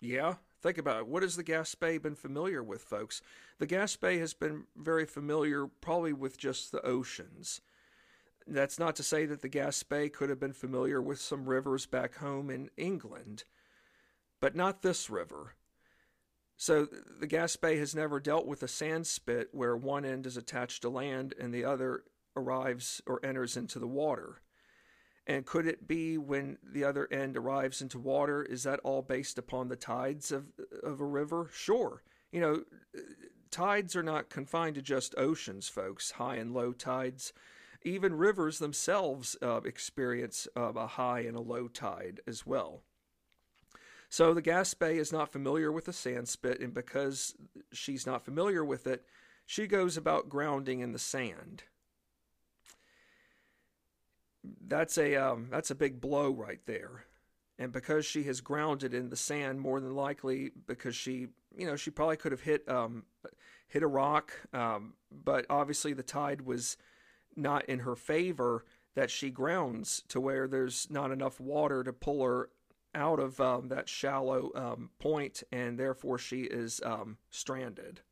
[0.00, 1.08] Yeah, Think about it.
[1.08, 3.20] What has the Gaspé been familiar with, folks?
[3.58, 7.60] The Gaspé has been very familiar probably with just the oceans.
[8.46, 12.16] That's not to say that the Gaspé could have been familiar with some rivers back
[12.16, 13.44] home in England,
[14.40, 15.52] but not this river.
[16.56, 16.86] So
[17.20, 20.88] the Gaspé has never dealt with a sand spit where one end is attached to
[20.88, 24.40] land and the other arrives or enters into the water.
[25.26, 28.42] And could it be when the other end arrives into water?
[28.42, 30.46] Is that all based upon the tides of
[30.82, 31.48] of a river?
[31.52, 32.02] Sure.
[32.30, 32.64] You know,
[33.50, 36.12] tides are not confined to just oceans, folks.
[36.12, 37.32] High and low tides.
[37.82, 42.82] Even rivers themselves uh, experience uh, a high and a low tide as well.
[44.08, 47.34] So the Gaspé is not familiar with the sand spit, and because
[47.72, 49.04] she's not familiar with it,
[49.44, 51.64] she goes about grounding in the sand
[54.66, 57.04] that's a um, that's a big blow right there.
[57.58, 61.76] And because she has grounded in the sand, more than likely, because she, you know,
[61.76, 63.04] she probably could have hit um,
[63.68, 66.76] hit a rock, um, but obviously the tide was
[67.36, 68.64] not in her favor.
[68.94, 72.50] That she grounds to where there's not enough water to pull her
[72.94, 78.02] out of um, that shallow um, point, and therefore she is um, stranded.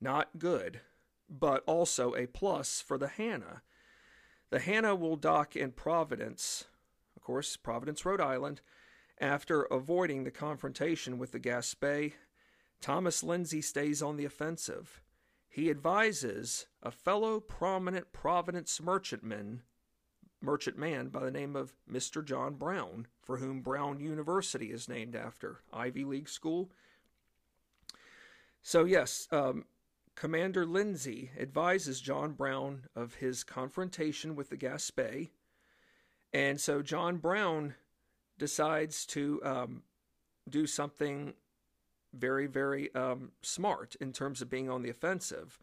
[0.00, 0.80] Not good,
[1.28, 3.60] but also a plus for the Hannah
[4.50, 6.64] the Hannah will dock in Providence,
[7.16, 8.60] of course, Providence, Rhode Island,
[9.20, 12.14] after avoiding the confrontation with the Gaspé.
[12.80, 15.02] Thomas Lindsay stays on the offensive.
[15.48, 19.62] He advises a fellow prominent Providence merchantman,
[20.40, 22.24] merchantman by the name of Mr.
[22.24, 26.70] John Brown, for whom Brown University is named after, Ivy League school.
[28.62, 29.64] So yes, um,
[30.18, 35.28] Commander Lindsay advises John Brown of his confrontation with the Gaspé.
[36.32, 37.76] And so John Brown
[38.36, 39.82] decides to um,
[40.48, 41.34] do something
[42.12, 45.56] very, very um, smart in terms of being on the offensive.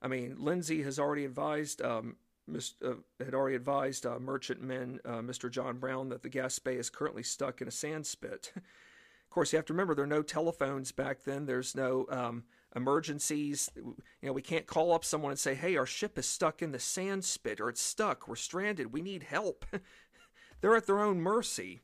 [0.00, 2.14] I mean, Lindsay has already advised, um,
[2.48, 5.50] uh, had already advised uh, merchantman uh, Mr.
[5.50, 8.52] John Brown that the Gaspé is currently stuck in a sand spit.
[8.56, 11.46] of course, you have to remember there are no telephones back then.
[11.46, 12.44] There's no um,
[12.76, 13.70] emergencies.
[13.74, 16.70] You know, we can't call up someone and say, hey, our ship is stuck in
[16.70, 18.28] the sand spit or it's stuck.
[18.28, 18.92] We're stranded.
[18.92, 19.64] We need help.
[20.60, 21.80] They're at their own mercy.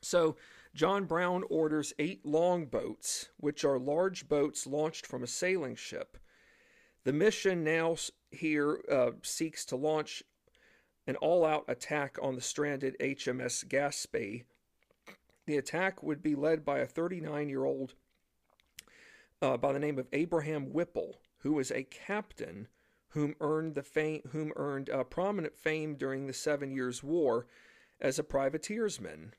[0.00, 0.36] So
[0.74, 6.18] John Brown orders eight longboats, which are large boats launched from a sailing ship.
[7.04, 7.96] The mission now
[8.30, 10.22] here uh, seeks to launch
[11.06, 14.44] an all out attack on the stranded HMS Gaspé.
[15.46, 17.94] The attack would be led by a 39 year old
[19.42, 22.68] uh, by the name of Abraham Whipple, who was a captain
[23.08, 27.46] whom earned the fame, whom earned uh, prominent fame during the Seven Years' War
[28.00, 29.32] as a privateersman.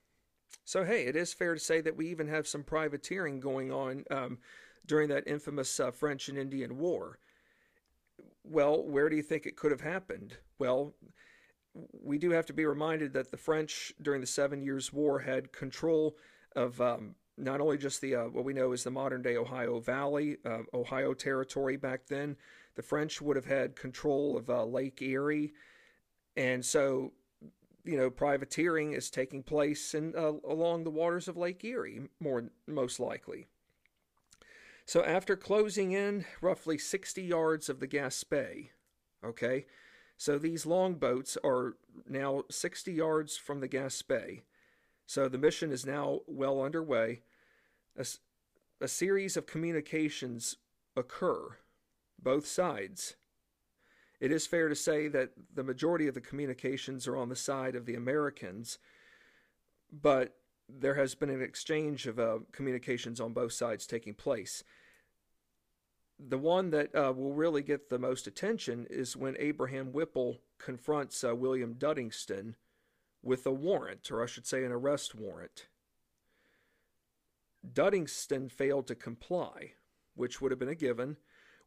[0.66, 4.04] So hey, it is fair to say that we even have some privateering going on
[4.12, 4.38] um,
[4.86, 7.18] during that infamous uh, French and Indian War.
[8.44, 10.38] Well, where do you think it could have happened?
[10.60, 10.94] Well,
[11.74, 15.52] we do have to be reminded that the French during the Seven Years' War had
[15.52, 16.18] control
[16.56, 19.80] of um, not only just the uh, what we know is the modern day Ohio
[19.80, 22.36] Valley, uh, Ohio Territory back then.
[22.76, 25.54] The French would have had control of uh, Lake Erie,
[26.36, 27.14] and so
[27.84, 32.46] you know privateering is taking place in uh, along the waters of Lake Erie, more
[32.68, 33.48] most likely.
[34.86, 38.70] So after closing in roughly 60 yards of the Gaspé,
[39.24, 39.66] okay,
[40.18, 44.42] so these longboats are now 60 yards from the Gaspé.
[45.06, 47.22] So the mission is now well underway.
[47.98, 48.06] A,
[48.82, 50.58] a series of communications
[50.96, 51.58] occur,
[52.22, 53.16] both sides.
[54.20, 57.76] It is fair to say that the majority of the communications are on the side
[57.76, 58.80] of the Americans,
[59.92, 60.38] but
[60.70, 64.64] there has been an exchange of uh, communications on both sides taking place.
[66.18, 71.24] The one that uh, will really get the most attention is when Abraham Whipple confronts
[71.24, 72.56] uh, William Duddingston
[73.24, 75.68] with a warrant, or I should say, an arrest warrant.
[77.66, 79.74] Duddingston failed to comply,
[80.16, 81.18] which would have been a given.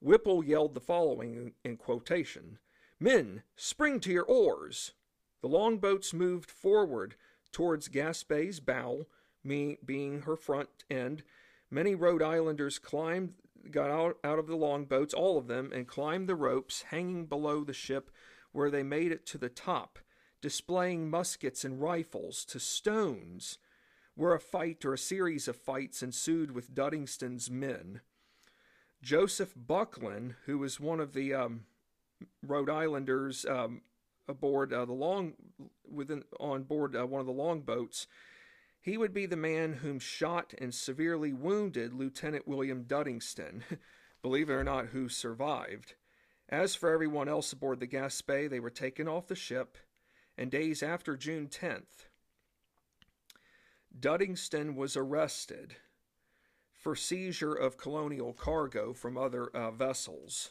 [0.01, 2.59] Whipple yelled the following in quotation
[3.01, 4.92] Men, spring to your oars!
[5.40, 7.16] The longboats moved forward
[7.53, 9.07] towards Gaspé's bow,
[9.42, 11.23] me being her front end.
[11.71, 13.35] Many Rhode Islanders climbed,
[13.71, 17.64] got out, out of the longboats, all of them, and climbed the ropes hanging below
[17.64, 18.11] the ship,
[18.53, 19.99] where they made it to the top,
[20.46, 23.59] displaying muskets and rifles to stones,
[24.14, 28.00] where a fight or a series of fights ensued with Duddingston's men.
[29.02, 31.64] Joseph Bucklin, who was one of the um,
[32.44, 33.80] Rhode Islanders um,
[34.28, 35.32] aboard uh, the long
[35.90, 38.06] within on board uh, one of the longboats,
[38.80, 43.62] he would be the man whom shot and severely wounded Lieutenant William Duddingston,
[44.22, 45.94] believe it or not, who survived.
[46.48, 49.76] As for everyone else aboard the Gaspé, they were taken off the ship,
[50.37, 52.07] and days after June 10th,
[53.99, 55.77] Duddingston was arrested
[56.72, 60.51] for seizure of colonial cargo from other uh, vessels.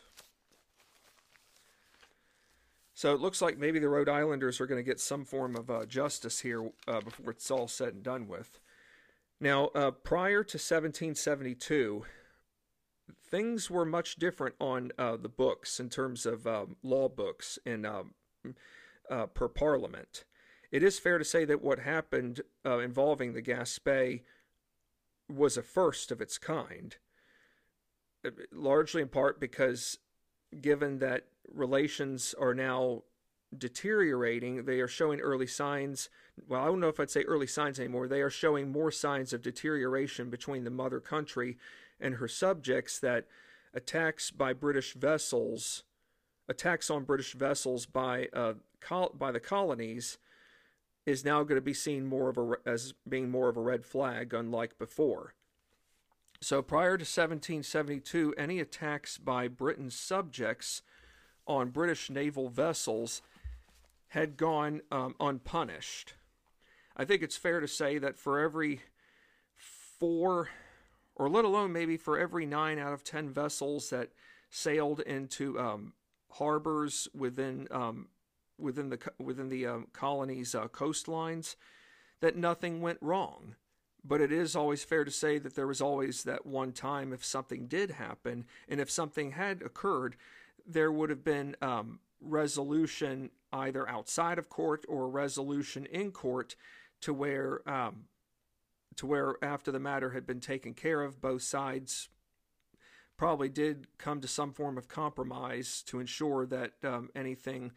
[2.94, 5.70] So it looks like maybe the Rhode Islanders are going to get some form of
[5.70, 8.60] uh, justice here uh, before it's all said and done with.
[9.40, 12.06] Now, uh, prior to 1772,
[13.30, 17.86] things were much different on uh, the books in terms of um, law books and
[17.86, 18.14] um,
[19.10, 20.26] uh, per Parliament.
[20.72, 24.22] It is fair to say that what happened uh, involving the Gaspé
[25.30, 26.96] was a first of its kind,
[28.52, 29.98] largely in part because
[30.62, 33.04] given that relations are now
[33.58, 34.66] deteriorating.
[34.66, 36.10] They are showing early signs.
[36.48, 38.08] Well, I don't know if I'd say early signs anymore.
[38.08, 41.58] They are showing more signs of deterioration between the mother country
[42.00, 43.26] and her subjects that
[43.74, 45.84] attacks by British vessels,
[46.48, 48.54] attacks on British vessels by uh,
[48.86, 50.18] col- by the colonies,
[51.06, 53.86] is now going to be seen more of a as being more of a red
[53.86, 55.34] flag, unlike before.
[56.42, 60.82] So prior to 1772, any attacks by Britain's subjects
[61.48, 63.22] on British naval vessels
[64.10, 66.14] had gone um, unpunished.
[66.98, 68.82] I think it's fair to say that for every
[70.00, 70.50] four,
[71.16, 74.10] or let alone maybe for every nine out of ten vessels that
[74.50, 75.94] sailed into um,
[76.32, 78.08] harbors within um,
[78.58, 81.56] within the within the um, colony's uh, coastlines,
[82.22, 83.56] that nothing went wrong.
[84.04, 87.26] But it is always fair to say that there was always that one time if
[87.26, 90.16] something did happen, and if something had occurred,
[90.66, 96.56] there would have been um, resolution either outside of court or resolution in court
[97.02, 98.06] to where um,
[98.96, 102.10] to where after the matter had been taken care of, both sides
[103.18, 107.72] probably did come to some form of compromise to ensure that um, anything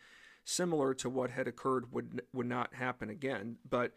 [0.48, 3.56] similar to what had occurred would would not happen again.
[3.68, 3.92] But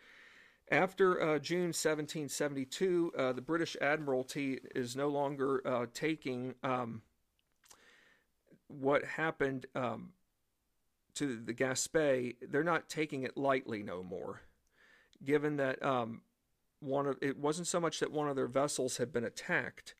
[0.70, 7.02] after uh, June 1772, uh, the British Admiralty is no longer uh, taking um,
[8.68, 10.14] what happened um,
[11.16, 14.42] to the Gaspé, they're not taking it lightly no more.
[15.24, 16.22] Given that um,
[16.80, 19.96] one of it wasn't so much that one of their vessels had been attacked,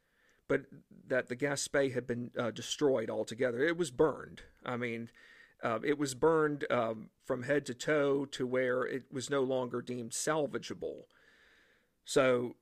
[0.48, 0.62] but
[1.08, 3.64] that the Gaspé had been uh, destroyed altogether.
[3.64, 4.42] It was burned.
[4.66, 5.10] I mean,
[5.64, 9.82] uh, it was burned um, from head to toe to where it was no longer
[9.82, 11.04] deemed salvageable.
[12.06, 12.56] So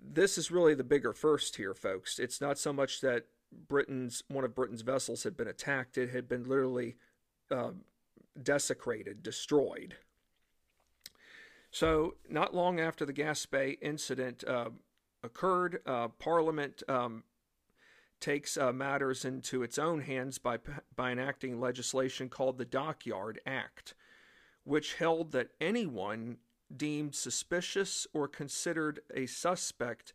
[0.00, 2.18] this is really the bigger first here, folks.
[2.18, 3.26] It's not so much that
[3.68, 6.96] Britain's one of Britain's vessels had been attacked; it had been literally
[7.50, 7.82] um,
[8.40, 9.96] desecrated, destroyed.
[11.70, 14.70] So, not long after the Gaspé incident uh,
[15.22, 17.24] occurred, uh, Parliament um,
[18.20, 20.58] takes uh, matters into its own hands by,
[20.94, 23.94] by enacting legislation called the Dockyard Act,
[24.64, 26.38] which held that anyone
[26.74, 30.12] deemed suspicious or considered a suspect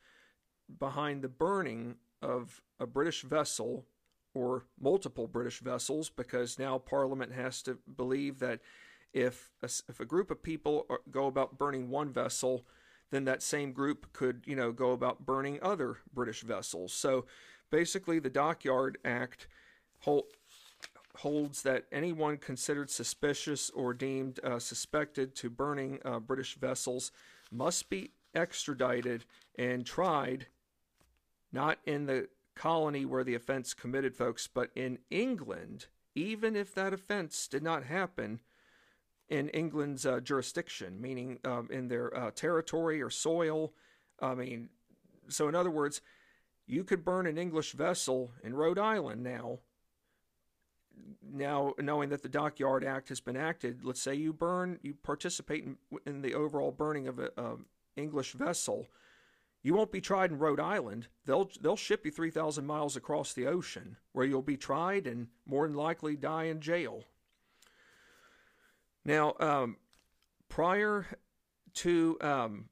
[0.80, 3.86] behind the burning of a British vessel
[4.34, 8.60] or multiple British vessels, because now Parliament has to believe that
[9.14, 12.66] if a, if a group of people go about burning one vessel,
[13.12, 16.94] then that same group could, you know, go about burning other British vessels.
[16.94, 17.26] So
[17.72, 19.48] basically, the Dockyard Act
[20.00, 20.26] hold,
[21.18, 27.12] holds that anyone considered suspicious or deemed uh, suspected to burning uh, British vessels
[27.52, 29.26] must be extradited
[29.58, 30.48] and tried,
[31.52, 36.94] not in the colony where the offense committed, folks, but in England, even if that
[36.94, 38.40] offense did not happen
[39.30, 43.74] in England's uh, jurisdiction, meaning um, in their uh, territory or soil.
[44.20, 44.70] I mean,
[45.30, 46.02] so in other words,
[46.68, 49.60] you could burn an English vessel in Rhode Island now.
[51.24, 55.64] Now, knowing that the Dockyard Act has been acted, let's say you burn, you participate
[55.64, 58.88] in, in the overall burning of an English vessel,
[59.64, 61.08] you won't be tried in Rhode Island.
[61.26, 65.28] They'll they'll ship you three thousand miles across the ocean, where you'll be tried and
[65.46, 67.04] more than likely die in jail.
[69.06, 69.78] Now, um,
[70.50, 71.06] prior
[71.76, 72.70] to um,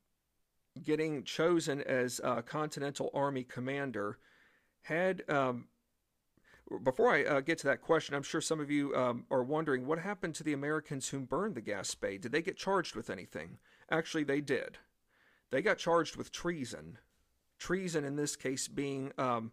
[0.84, 4.18] getting chosen as a Continental Army commander,
[4.82, 5.68] had um,
[6.84, 9.86] before I uh, get to that question, I'm sure some of you um, are wondering
[9.86, 12.22] what happened to the Americans who burned the Gaspé.
[12.22, 13.58] Did they get charged with anything?
[13.90, 14.78] Actually, they did.
[15.52, 17.00] They got charged with treason.
[17.58, 19.52] Treason, in this case, being um,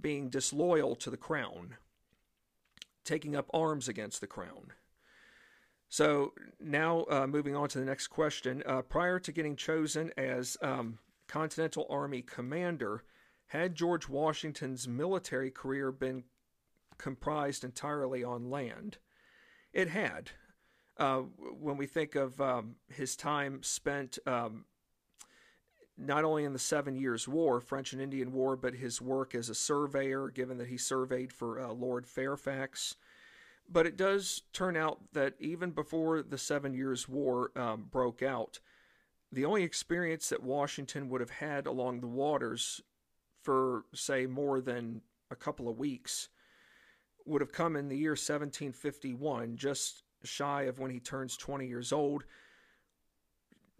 [0.00, 1.76] being disloyal to the crown,
[3.04, 4.72] taking up arms against the crown.
[5.88, 8.62] So now, uh, moving on to the next question.
[8.66, 13.04] Uh, prior to getting chosen as um, Continental Army commander,
[13.46, 16.24] had George Washington's military career been
[16.98, 18.98] comprised entirely on land?
[19.72, 20.30] It had.
[20.96, 21.22] Uh,
[21.60, 24.64] when we think of um, his time spent um,
[25.96, 29.48] not only in the Seven Years' War, French and Indian War, but his work as
[29.48, 32.96] a surveyor, given that he surveyed for uh, Lord Fairfax,
[33.68, 38.60] but it does turn out that even before the Seven Years' War um, broke out,
[39.32, 42.80] the only experience that Washington would have had along the waters
[43.42, 46.28] for, say, more than a couple of weeks
[47.26, 51.92] would have come in the year 1751, just shy of when he turns 20 years
[51.92, 52.24] old.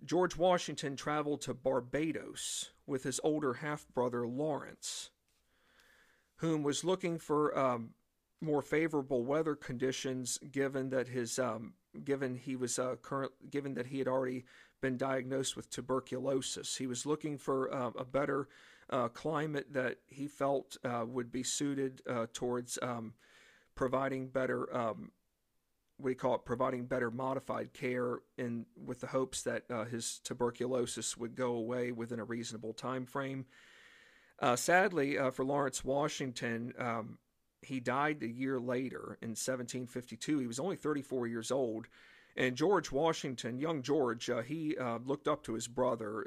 [0.05, 5.11] George Washington traveled to Barbados with his older half brother Lawrence,
[6.37, 7.91] whom was looking for um,
[8.45, 13.87] more favorable weather conditions, given that his um, given he was uh, current given that
[13.87, 14.45] he had already
[14.81, 16.77] been diagnosed with tuberculosis.
[16.77, 18.49] He was looking for uh, a better
[18.91, 23.15] uh, climate that he felt uh, would be suited uh, towards um,
[23.75, 24.75] providing better.
[24.77, 25.13] Um,
[25.97, 26.45] what do you call it?
[26.45, 31.93] Providing better modified care, in with the hopes that uh, his tuberculosis would go away
[31.93, 33.47] within a reasonable time frame.
[34.57, 37.19] sadly, for Lawrence Washington, um,
[37.65, 40.39] he died a year later in 1752.
[40.39, 41.87] He was only 34 years old.
[42.37, 46.27] And George Washington, young George, uh, he uh, looked up to his brother.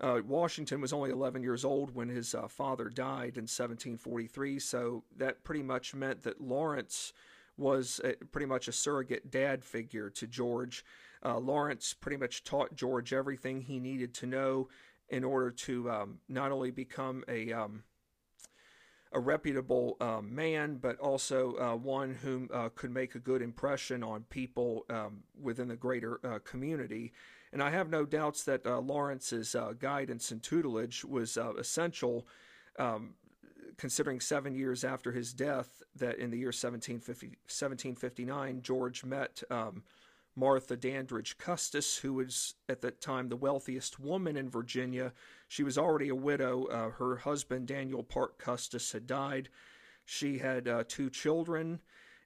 [0.00, 5.04] Uh, Washington was only 11 years old when his uh, father died in 1743, so
[5.16, 7.12] that pretty much meant that Lawrence
[7.56, 10.84] was a, pretty much a surrogate dad figure to George.
[11.24, 14.68] Uh, Lawrence pretty much taught George everything he needed to know
[15.10, 17.82] in order to um, not only become a um,
[19.14, 24.02] a reputable um, man, but also uh, one whom uh, could make a good impression
[24.02, 27.12] on people um, within the greater uh, community.
[27.52, 32.26] And I have no doubts that uh, Lawrence's uh, guidance and tutelage was uh, essential,
[32.80, 33.14] um,
[33.76, 39.84] considering seven years after his death, that in the year 1750, 1759, George met um,
[40.36, 45.12] Martha Dandridge Custis, who was at that time the wealthiest woman in Virginia.
[45.48, 46.64] She was already a widow.
[46.66, 49.48] Uh, her husband, Daniel Parke Custis, had died.
[50.04, 51.80] She had uh, two children,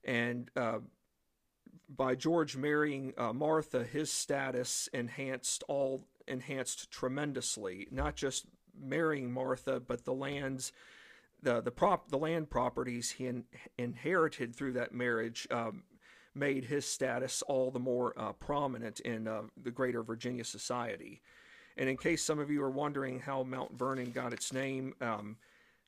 [0.05, 0.79] and uh,
[1.89, 7.89] by George marrying uh, Martha, his status enhanced all enhanced tremendously.
[7.91, 8.47] Not just
[8.79, 10.73] marrying Martha, but the lands,
[11.43, 13.45] the the prop, the land properties he in,
[13.77, 15.85] inherited through that marriage um,
[16.39, 21.21] made his status all the more uh, prominent in uh, the greater Virginia society.
[21.77, 25.37] And in case some of you are wondering how Mount Vernon got its name, um,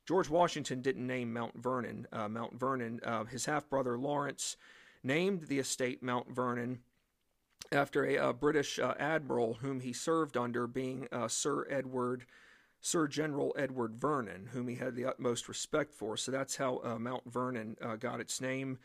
[0.07, 2.07] George Washington didn't name Mount Vernon.
[2.11, 4.57] Uh, Mount Vernon, uh, his half brother Lawrence
[5.03, 6.79] named the estate Mount Vernon
[7.71, 12.25] after a, a British uh, admiral whom he served under, being uh, Sir Edward.
[12.83, 16.17] Sir General Edward Vernon, whom he had the utmost respect for.
[16.17, 18.79] So that's how Mount Vernon got its name.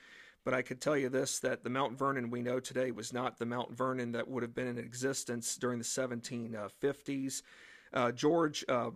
[0.46, 3.36] But I could tell you this that the Mount Vernon we know today was not
[3.36, 7.42] the Mount Vernon that would have been in existence during the 1750s.
[7.92, 8.90] Uh, George uh,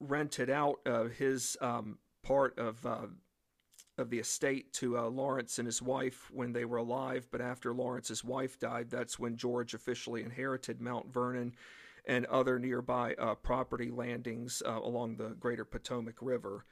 [0.00, 3.06] rented out uh, his um, part of uh,
[3.96, 7.28] of the estate to uh, Lawrence and his wife when they were alive.
[7.30, 11.54] But after Lawrence's wife died, that's when George officially inherited Mount Vernon
[12.06, 16.64] and other nearby uh, property landings along the greater Potomac River.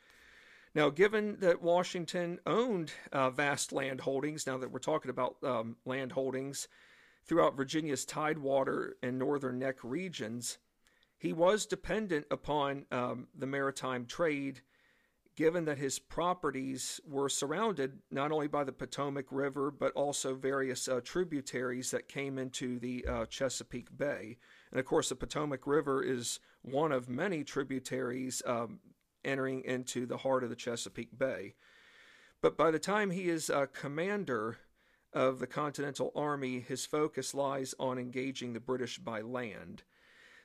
[0.75, 5.77] Now, given that Washington owned uh, vast land holdings, now that we're talking about um,
[5.87, 6.69] land holdings
[7.25, 10.59] throughout Virginia's Tidewater and Northern Neck regions,
[11.19, 14.61] he was dependent upon um, the maritime trade,
[15.35, 20.89] given that his properties were surrounded not only by the Potomac River, but also various
[20.89, 24.37] uh, tributaries that came into the uh, Chesapeake Bay.
[24.71, 28.81] And of course, the Potomac River is one of many tributaries um,
[29.27, 31.55] entering into the heart of the Chesapeake Bay.
[32.41, 34.59] But by the time he is a commander
[35.13, 39.83] of the Continental Army, his focus lies on engaging the British by land.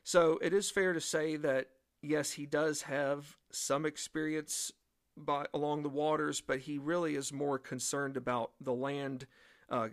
[0.03, 1.67] So it is fair to say that,
[2.01, 4.71] yes, he does have some experience
[5.15, 9.27] by, along the waters, but he really is more concerned about the land,
[9.69, 9.89] uh,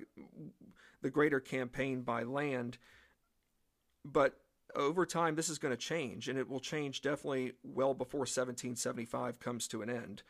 [1.02, 2.78] the greater campaign by land.
[4.04, 4.40] But
[4.74, 9.40] over time, this is going to change, and it will change definitely well before 1775
[9.40, 10.22] comes to an end.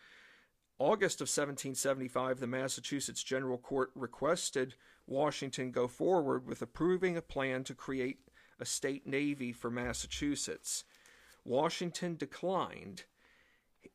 [0.79, 4.75] August of 1775, the Massachusetts General Court requested
[5.07, 8.19] Washington go forward with approving a plan to create
[8.61, 10.85] a state navy for Massachusetts.
[11.45, 13.05] Washington declined.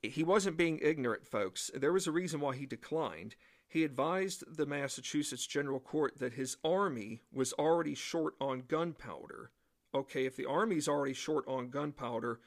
[0.01, 1.71] He wasn't being ignorant, folks.
[1.73, 3.35] There was a reason why he declined.
[3.67, 9.51] He advised the Massachusetts General Court that his army was already short on gunpowder
[9.93, 12.39] okay, if the Army's already short on gunpowder,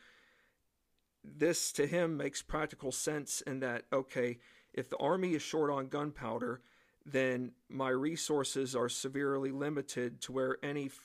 [1.25, 4.39] this to him makes practical sense in that, okay,
[4.73, 6.61] if the Army is short on gunpowder,
[7.05, 11.01] then my resources are severely limited to where any f-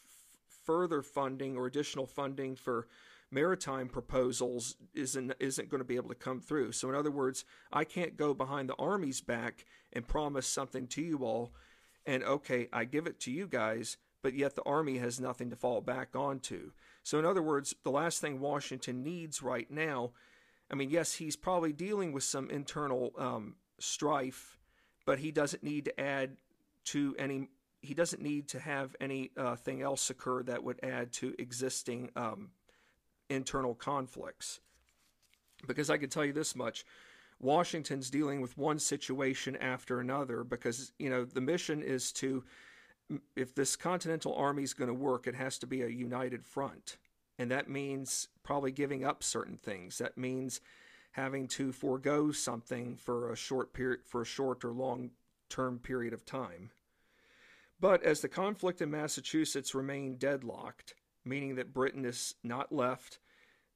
[0.65, 2.87] further funding or additional funding for
[3.29, 6.71] maritime proposals isn't isn't going to be able to come through.
[6.71, 11.01] So in other words, I can't go behind the army's back and promise something to
[11.01, 11.53] you all
[12.05, 15.55] and okay, I give it to you guys, but yet the army has nothing to
[15.55, 16.71] fall back onto.
[17.03, 20.11] So, in other words, the last thing Washington needs right now,
[20.71, 24.57] I mean, yes, he's probably dealing with some internal um, strife,
[25.05, 26.37] but he doesn't need to add
[26.85, 27.49] to any.
[27.81, 32.51] He doesn't need to have anything uh, else occur that would add to existing um,
[33.29, 34.59] internal conflicts.
[35.67, 36.85] Because I can tell you this much
[37.41, 42.43] Washington's dealing with one situation after another because, you know, the mission is to
[43.35, 46.97] if this Continental Army is going to work, it has to be a united front.
[47.37, 49.97] And that means probably giving up certain things.
[49.97, 50.61] That means
[51.11, 55.11] having to forego something for a short period, for a short or long
[55.49, 56.71] term period of time.
[57.79, 60.93] But as the conflict in Massachusetts remained deadlocked,
[61.25, 63.19] meaning that Britain is not left,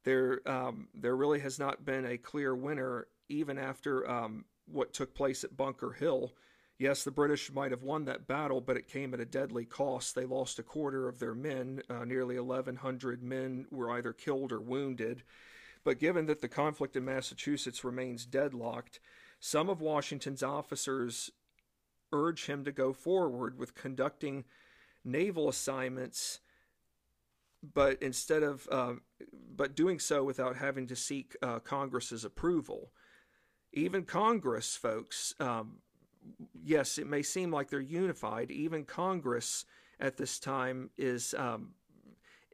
[0.04, 5.16] there um, there really has not been a clear winner, even after um, what took
[5.16, 6.34] place at Bunker Hill
[6.78, 10.14] Yes, the British might have won that battle, but it came at a deadly cost.
[10.14, 11.82] They lost a quarter of their men.
[11.90, 15.24] Uh, nearly 1,100 men were either killed or wounded.
[15.86, 19.00] But given that the conflict in Massachusetts remains deadlocked,
[19.40, 21.32] some of Washington's officers
[22.12, 24.44] urge him to go forward with conducting
[25.06, 26.40] naval assignments,
[27.62, 28.94] but instead of uh,
[29.56, 32.92] but doing so without having to seek uh, Congress's approval.
[33.72, 35.80] Even Congress, folks, um,
[36.64, 38.52] yes, it may seem like they're unified.
[38.52, 39.66] Even Congress
[40.00, 41.72] at this time is um,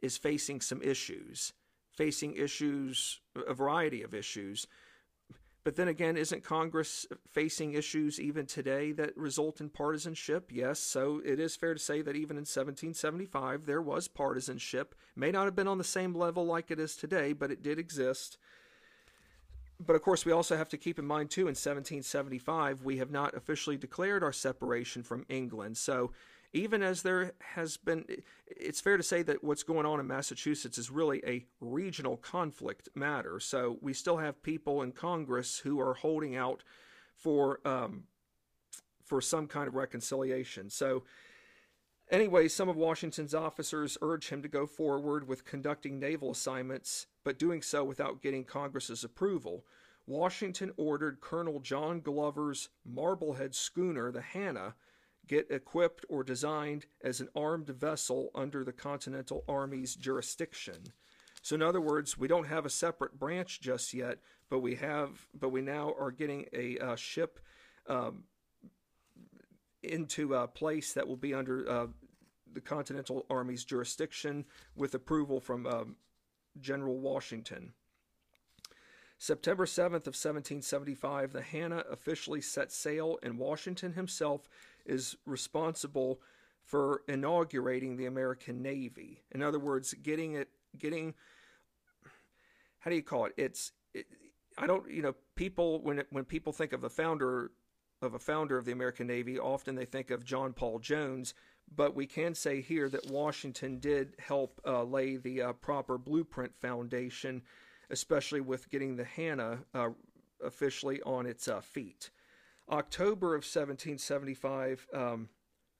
[0.02, 1.52] is facing some issues,
[1.96, 4.66] facing issues, a variety of issues.
[5.64, 10.50] But then again, isn't Congress facing issues even today that result in partisanship?
[10.52, 14.96] Yes, so it is fair to say that even in 1775 there was partisanship.
[15.14, 17.78] May not have been on the same level like it is today, but it did
[17.78, 18.38] exist
[19.86, 23.10] but of course, we also have to keep in mind, too, in 1775, we have
[23.10, 25.76] not officially declared our separation from England.
[25.76, 26.12] So
[26.52, 28.04] even as there has been,
[28.46, 32.88] it's fair to say that what's going on in Massachusetts is really a regional conflict
[32.94, 33.40] matter.
[33.40, 36.62] So we still have people in Congress who are holding out
[37.14, 38.04] for um,
[39.04, 40.70] for some kind of reconciliation.
[40.70, 41.04] So.
[42.10, 47.38] Anyway, some of Washington's officers urged him to go forward with conducting naval assignments, but
[47.38, 49.64] doing so without getting Congress's approval.
[50.06, 54.74] Washington ordered Colonel John Glover's Marblehead schooner, the Hannah,
[55.26, 60.92] get equipped or designed as an armed vessel under the Continental Army's jurisdiction.
[61.42, 64.18] So in other words, we don't have a separate branch just yet,
[64.48, 67.40] but we have, but we now are getting a uh, ship
[67.88, 68.24] um,
[69.82, 71.86] into a place that will be under uh,
[72.52, 74.44] the Continental Army's jurisdiction
[74.76, 75.96] with approval from um,
[76.60, 77.72] General Washington.
[79.18, 84.48] September 7th of 1775, the Hannah officially set sail, and Washington himself
[84.84, 86.20] is responsible
[86.64, 89.22] for inaugurating the American Navy.
[89.30, 91.14] In other words, getting it, getting,
[92.80, 93.34] how do you call it?
[93.36, 94.06] It's, it,
[94.58, 97.52] I don't, you know, people when it, when people think of the founder
[98.00, 101.34] of a founder of the American Navy, often they think of John Paul Jones.
[101.74, 106.52] But we can say here that Washington did help uh, lay the uh, proper blueprint
[106.60, 107.42] foundation,
[107.90, 109.90] especially with getting the Hannah uh,
[110.44, 112.10] officially on its uh, feet.
[112.70, 115.28] October of 1775, um,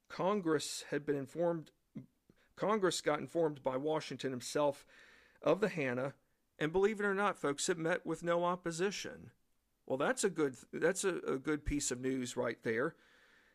[0.09, 1.70] Congress had been informed.
[2.57, 4.84] Congress got informed by Washington himself
[5.43, 6.14] of the Hannah,
[6.59, 9.30] and believe it or not, folks, it met with no opposition.
[9.86, 12.95] Well, that's a good that's a, a good piece of news right there.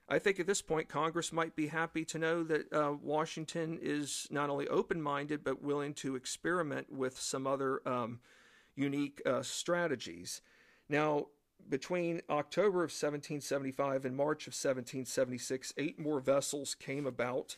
[0.10, 4.28] I think at this point, Congress might be happy to know that uh, Washington is
[4.32, 8.20] not only open minded, but willing to experiment with some other um,
[8.76, 10.42] unique uh, strategies.
[10.88, 11.28] Now,
[11.70, 17.58] between October of 1775 and March of 1776, eight more vessels came about.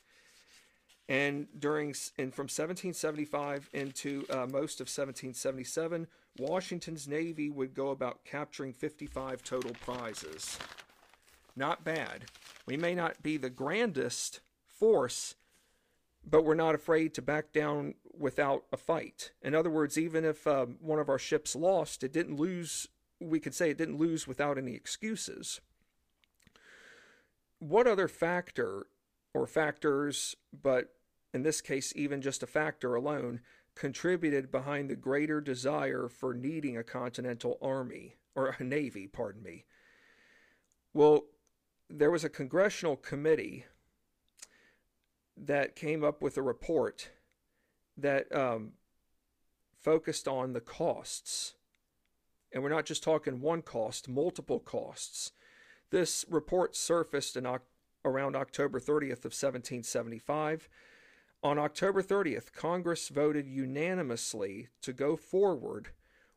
[1.08, 6.08] And during and from 1775 into uh, most of 1777,
[6.40, 10.58] Washington's Navy would go about capturing 55 total prizes.
[11.60, 12.24] Not bad.
[12.66, 15.36] We may not be the grandest force,
[16.26, 19.34] but we're not afraid to back down without a fight.
[19.42, 22.88] In other words, even if um, one of our ships lost, it didn't lose
[23.20, 25.60] we could say it didn't lose without any excuses.
[27.60, 28.88] What other factor
[29.34, 30.94] or factors, but
[31.34, 33.42] in this case, even just a factor alone,
[33.76, 39.66] contributed behind the greater desire for needing a continental army, or a navy, pardon me?
[40.94, 41.26] Well,
[41.90, 43.66] there was a congressional committee
[45.36, 47.10] that came up with a report
[47.98, 48.74] that um,
[49.82, 51.56] focused on the costs
[52.52, 55.32] and we're not just talking one cost, multiple costs.
[55.92, 57.48] This report surfaced in
[58.06, 60.70] around October 30th of 1775.
[61.42, 65.90] On October 30th, Congress voted unanimously to go forward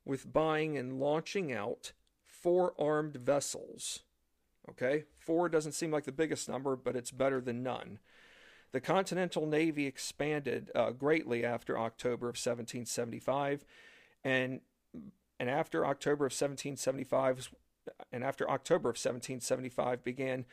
[0.05, 1.93] with buying and launching out
[2.25, 4.01] four armed vessels.
[4.71, 7.99] Okay, four doesn't seem like the biggest number, but it's better than none.
[8.73, 13.65] The Continental Navy expanded uh, greatly after October of 1775,
[14.25, 14.61] and
[15.39, 17.51] and after October of 1775,
[18.13, 20.45] and after October of 1775 began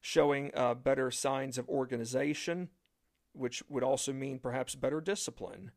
[0.00, 2.68] showing uh, better signs of organization,
[3.32, 5.72] which would also mean perhaps better discipline.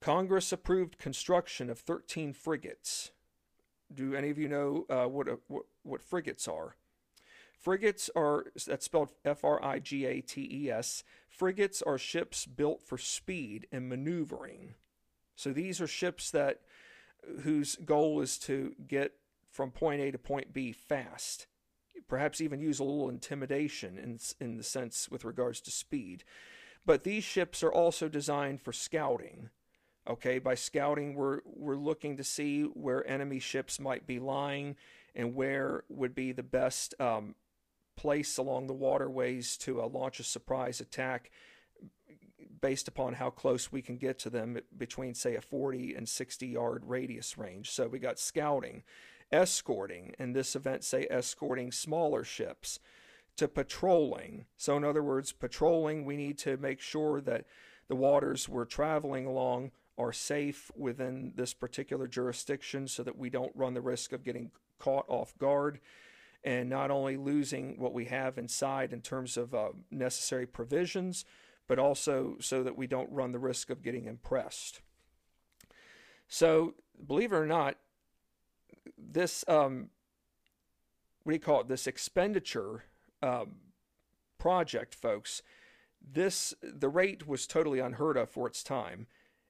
[0.00, 3.12] Congress approved construction of 13 frigates.
[3.92, 6.76] Do any of you know uh, what, uh, what, what frigates are?
[7.64, 11.02] Frigates are that's spelled F R I G A T E S.
[11.30, 14.74] Frigates are ships built for speed and maneuvering.
[15.34, 16.60] So these are ships that
[17.40, 19.12] whose goal is to get
[19.50, 21.46] from point A to point B fast.
[22.06, 26.22] Perhaps even use a little intimidation in, in the sense with regards to speed.
[26.84, 29.48] But these ships are also designed for scouting.
[30.06, 34.76] Okay, by scouting, we're, we're looking to see where enemy ships might be lying
[35.14, 37.34] and where would be the best um,
[37.96, 41.30] place along the waterways to uh, launch a surprise attack
[42.60, 46.46] based upon how close we can get to them between, say, a 40 and 60
[46.46, 47.70] yard radius range.
[47.70, 48.84] So we got scouting,
[49.30, 52.78] escorting, in this event, say, escorting smaller ships
[53.36, 54.46] to patrolling.
[54.56, 57.44] So, in other words, patrolling, we need to make sure that
[57.88, 63.52] the waters we're traveling along are safe within this particular jurisdiction so that we don't
[63.54, 65.80] run the risk of getting caught off guard
[66.44, 71.24] and not only losing what we have inside in terms of uh, necessary provisions,
[71.66, 74.80] but also so that we don't run the risk of getting impressed.
[76.28, 76.74] So,
[77.06, 77.76] believe it or not,
[78.98, 79.88] this um,
[81.22, 81.68] what do you call it?
[81.68, 82.84] This expenditure
[83.22, 83.56] um,
[84.38, 85.42] project, folks,
[86.06, 89.06] This the rate was totally unheard of for its time.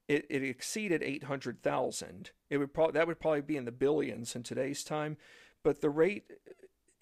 [0.07, 2.31] It, it exceeded 800,000.
[2.49, 5.17] It would pro- that would probably be in the billions in today's time,
[5.63, 6.31] but the rate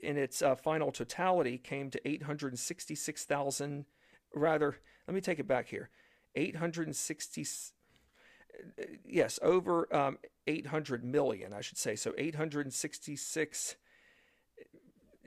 [0.04, 3.86] in its uh, final totality came to 866,000
[4.36, 4.78] rather
[5.08, 5.90] let me take it back here
[6.36, 7.46] 860
[9.06, 13.76] yes over um, 800 million i should say so 866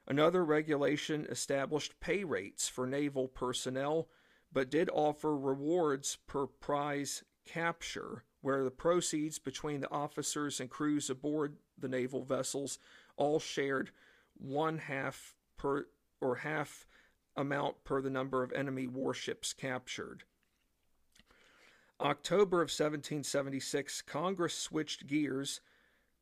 [0.07, 4.07] Another regulation established pay rates for naval personnel,
[4.53, 11.09] but did offer rewards per prize capture, where the proceeds between the officers and crews
[11.09, 12.79] aboard the naval vessels
[13.17, 13.91] all shared
[14.37, 15.87] one half per
[16.21, 16.87] or half
[17.35, 20.23] amount per the number of enemy warships captured.
[22.01, 25.59] October of 1776, Congress switched gears.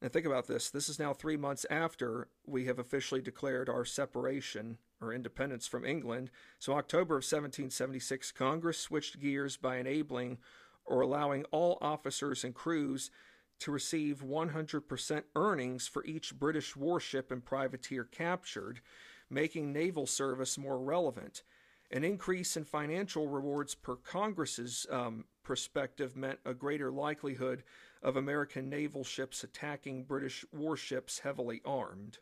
[0.01, 3.85] And think about this this is now three months after we have officially declared our
[3.85, 6.31] separation or independence from England.
[6.59, 10.39] So, October of 1776, Congress switched gears by enabling
[10.85, 13.11] or allowing all officers and crews
[13.59, 18.81] to receive 100% earnings for each British warship and privateer captured,
[19.29, 21.43] making naval service more relevant.
[21.89, 27.63] An increase in financial rewards per Congress's um, perspective meant a greater likelihood
[28.03, 32.17] of American naval ships attacking British warships heavily armed.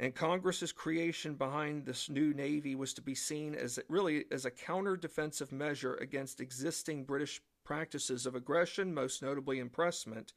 [0.00, 4.50] And Congress's creation behind this new navy was to be seen as really as a
[4.50, 10.32] counter defensive measure against existing British practices of aggression, most notably impressment.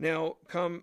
[0.00, 0.82] Now, come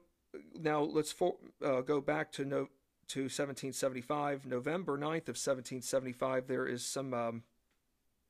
[0.57, 2.69] now let's for, uh, go back to no,
[3.09, 6.47] to 1775, November 9th of 1775.
[6.47, 7.43] There is some um,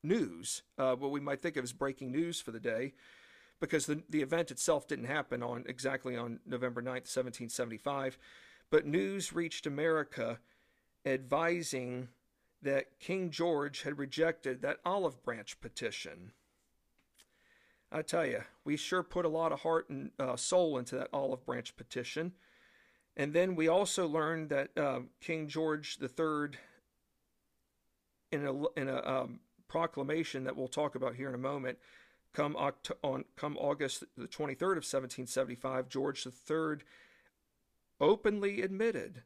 [0.02, 2.94] news, uh, what we might think of as breaking news for the day,
[3.60, 8.18] because the the event itself didn't happen on exactly on November 9th, 1775.
[8.70, 10.38] But news reached America
[11.04, 12.08] advising
[12.62, 16.32] that King George had rejected that olive branch petition.
[17.90, 21.08] I tell you, we sure put a lot of heart and uh, soul into that
[21.12, 22.32] olive branch petition.
[23.16, 26.58] And then we also learned that uh, King George III,
[28.30, 31.78] in a, in a um, proclamation that we'll talk about here in a moment,
[32.32, 36.78] come, Oct- on, come August the 23rd of 1775, George III
[38.00, 39.22] openly admitted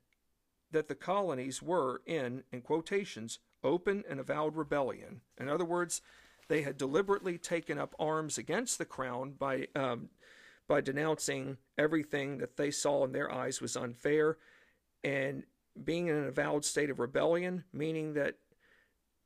[0.70, 5.20] that the colonies were in, in quotations, open and avowed rebellion.
[5.38, 6.00] In other words,
[6.48, 10.08] they had deliberately taken up arms against the crown by um,
[10.68, 14.38] by denouncing everything that they saw in their eyes was unfair,
[15.02, 15.42] and
[15.84, 18.36] being in an avowed state of rebellion, meaning that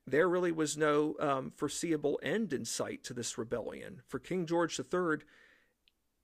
[0.06, 4.02] there really was no um, foreseeable end in sight to this rebellion.
[4.06, 5.18] For King George III,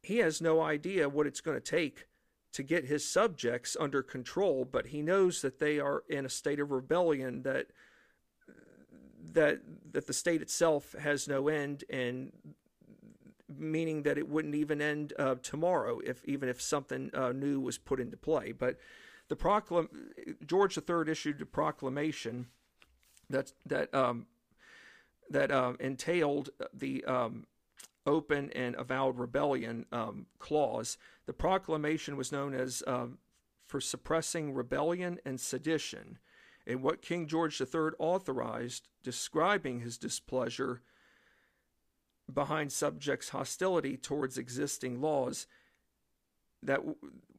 [0.03, 2.07] he has no idea what it's going to take
[2.53, 6.61] to get his subjects under control, but he knows that they are in a state
[6.61, 7.69] of rebellion that
[9.33, 9.61] that
[9.93, 12.33] that the state itself has no end and
[13.49, 17.79] meaning that it wouldn't even end uh, tomorrow if even if something uh, new was
[17.79, 18.77] put into play but
[19.29, 19.89] the proclam
[20.45, 22.47] George III issued a proclamation
[23.33, 24.27] that that um,
[25.31, 27.47] that um, entailed the um,
[28.07, 30.99] open and avowed rebellion um, clause.
[31.27, 33.19] The proclamation was known as um,
[33.67, 36.19] for suppressing rebellion and sedition.
[36.67, 40.83] And what King George III authorized, describing his displeasure
[42.33, 45.47] behind subjects' hostility towards existing laws
[46.63, 46.81] that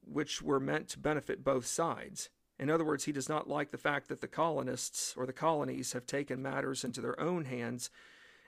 [0.06, 2.30] which were meant to benefit both sides.
[2.64, 5.91] In other words, he does not like the fact that the colonists or the colonies
[5.91, 7.89] have taken matters into their own hands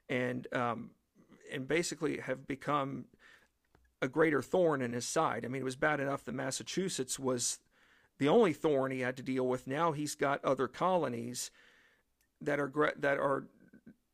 [0.08, 0.92] and um,
[1.52, 3.08] and basically have become
[4.02, 5.44] a greater thorn in his side.
[5.44, 7.60] I mean, it was bad enough that Massachusetts was
[8.18, 9.68] the only thorn he had to deal with.
[9.68, 11.52] Now he's got other colonies
[12.40, 13.48] that are that are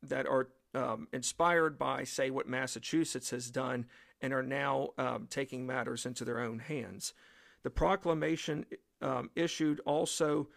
[0.02, 3.86] that are um, inspired by, say, what Massachusetts has done,
[4.20, 7.14] and are now um, taking matters into their own hands.
[7.62, 8.66] The proclamation
[9.02, 10.48] um, issued also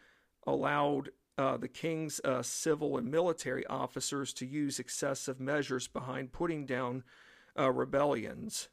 [0.48, 6.66] allowed uh, the king's uh, civil and military officers to use excessive measures behind putting
[6.66, 7.04] down
[7.60, 8.70] uh, rebellions,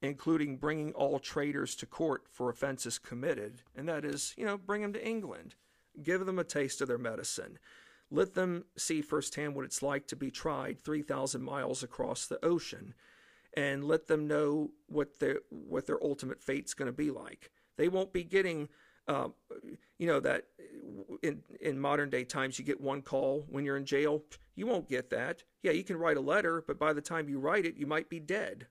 [0.00, 4.82] including bringing all traitors to court for offenses committed, and that is, you know, bring
[4.82, 5.54] them to England,
[6.02, 7.58] give them a taste of their medicine.
[8.10, 12.94] Let them see firsthand what it's like to be tried 3,000 miles across the ocean,
[13.54, 17.50] and let them know what their what their ultimate fate's going to be like.
[17.76, 18.68] They won't be getting
[19.08, 19.34] um,
[19.98, 20.44] you know that
[21.22, 24.22] in in modern day times you get one call when you're in jail.
[24.54, 25.42] You won't get that.
[25.62, 28.08] Yeah, you can write a letter, but by the time you write it, you might
[28.08, 28.66] be dead.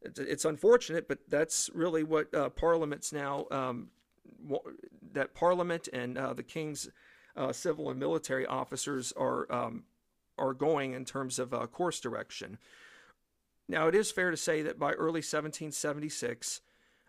[0.00, 3.46] It's, it's unfortunate, but that's really what uh, parliaments now.
[3.50, 3.88] Um,
[5.12, 6.88] that parliament and uh, the king's
[7.36, 9.84] uh, civil and military officers are um,
[10.36, 12.58] are going in terms of uh, course direction.
[13.68, 16.62] Now, it is fair to say that by early 1776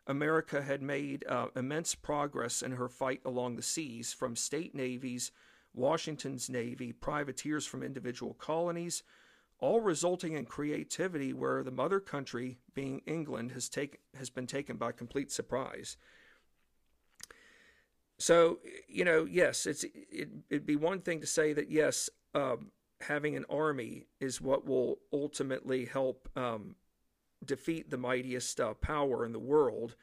[0.10, 5.32] America had made uh, immense progress in her fight along the seas from state navies,
[5.76, 9.04] Washington's Navy, privateers from individual colonies,
[9.60, 14.78] all resulting in creativity where the mother country, being England, has, take, has been taken
[14.78, 15.96] by complete surprise.
[18.18, 22.72] So, you know, yes, it's it, would be one thing to say that yes, um,
[23.00, 26.76] having an army is what will ultimately help um,
[27.46, 29.96] defeat the mightiest uh, power in the world.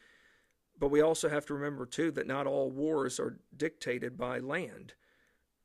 [0.78, 4.95] But we also have to remember, too, that not all wars are dictated by land.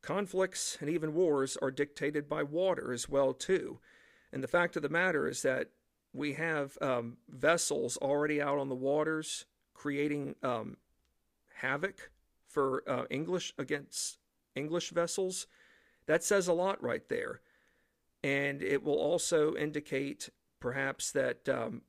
[0.02, 3.80] Conflicts and even wars are dictated by water as well, too.
[4.32, 5.70] And the fact of the matter is that
[6.14, 10.78] we have um, vessels already out on the waters creating um,
[11.56, 12.12] havoc
[12.48, 14.20] for uh, English against
[14.56, 15.48] English vessels.
[16.06, 17.42] That says a lot right there.
[18.24, 20.30] And it will also indicate
[20.62, 21.82] perhaps that um,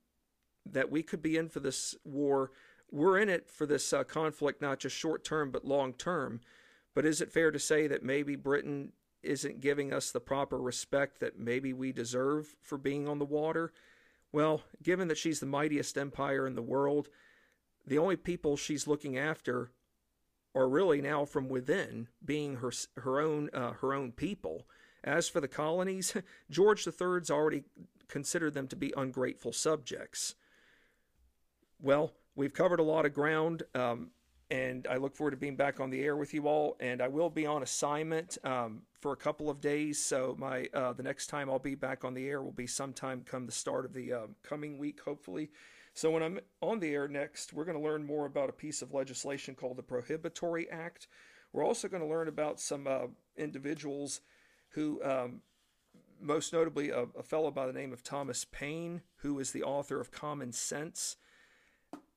[0.65, 2.51] that we could be in for this war.
[2.91, 6.41] We're in it for this uh, conflict, not just short term but long term.
[6.93, 8.91] But is it fair to say that maybe Britain
[9.23, 13.71] isn't giving us the proper respect that maybe we deserve for being on the water?
[14.31, 17.07] Well, given that she's the mightiest empire in the world,
[17.85, 19.71] the only people she's looking after
[20.55, 24.67] are really now from within, being her her own uh, her own people.
[25.03, 26.15] As for the colonies,
[26.49, 27.63] George III's already
[28.13, 30.35] considered them to be ungrateful subjects.
[31.81, 34.11] Well, we've covered a lot of ground, um,
[34.51, 36.77] and I look forward to being back on the air with you all.
[36.79, 40.93] And I will be on assignment um, for a couple of days, so my uh,
[40.93, 43.83] the next time I'll be back on the air will be sometime come the start
[43.83, 45.49] of the uh, coming week, hopefully.
[45.95, 48.83] So when I'm on the air next, we're going to learn more about a piece
[48.83, 51.07] of legislation called the Prohibitory Act.
[51.51, 53.07] We're also going to learn about some uh,
[53.37, 54.21] individuals
[54.69, 55.41] who um,
[56.23, 59.99] most notably a, a, fellow by the name of Thomas Paine, who is the author
[59.99, 61.17] of Common Sense.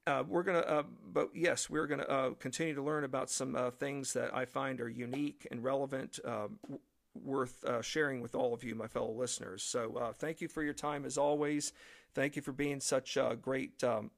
[0.07, 3.71] Uh, we're to, uh, but yes, we're to uh, continue to learn about some uh,
[3.71, 6.81] things that I find are unique and relevant, um, w-
[7.15, 9.65] worth uh, sharing with all of you, my fellow listeners.
[9.65, 11.73] So uh, thank you for your time as always.
[12.15, 14.11] Thank you for being such great um,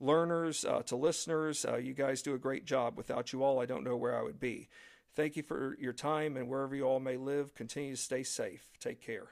[0.00, 1.64] learners to listeners.
[1.80, 2.96] you guys do a great job.
[2.96, 4.68] Without you all, I don't know where I would be.
[5.14, 8.70] Thank you for your time, and wherever you all may live, continue to stay safe.
[8.80, 9.28] Take care.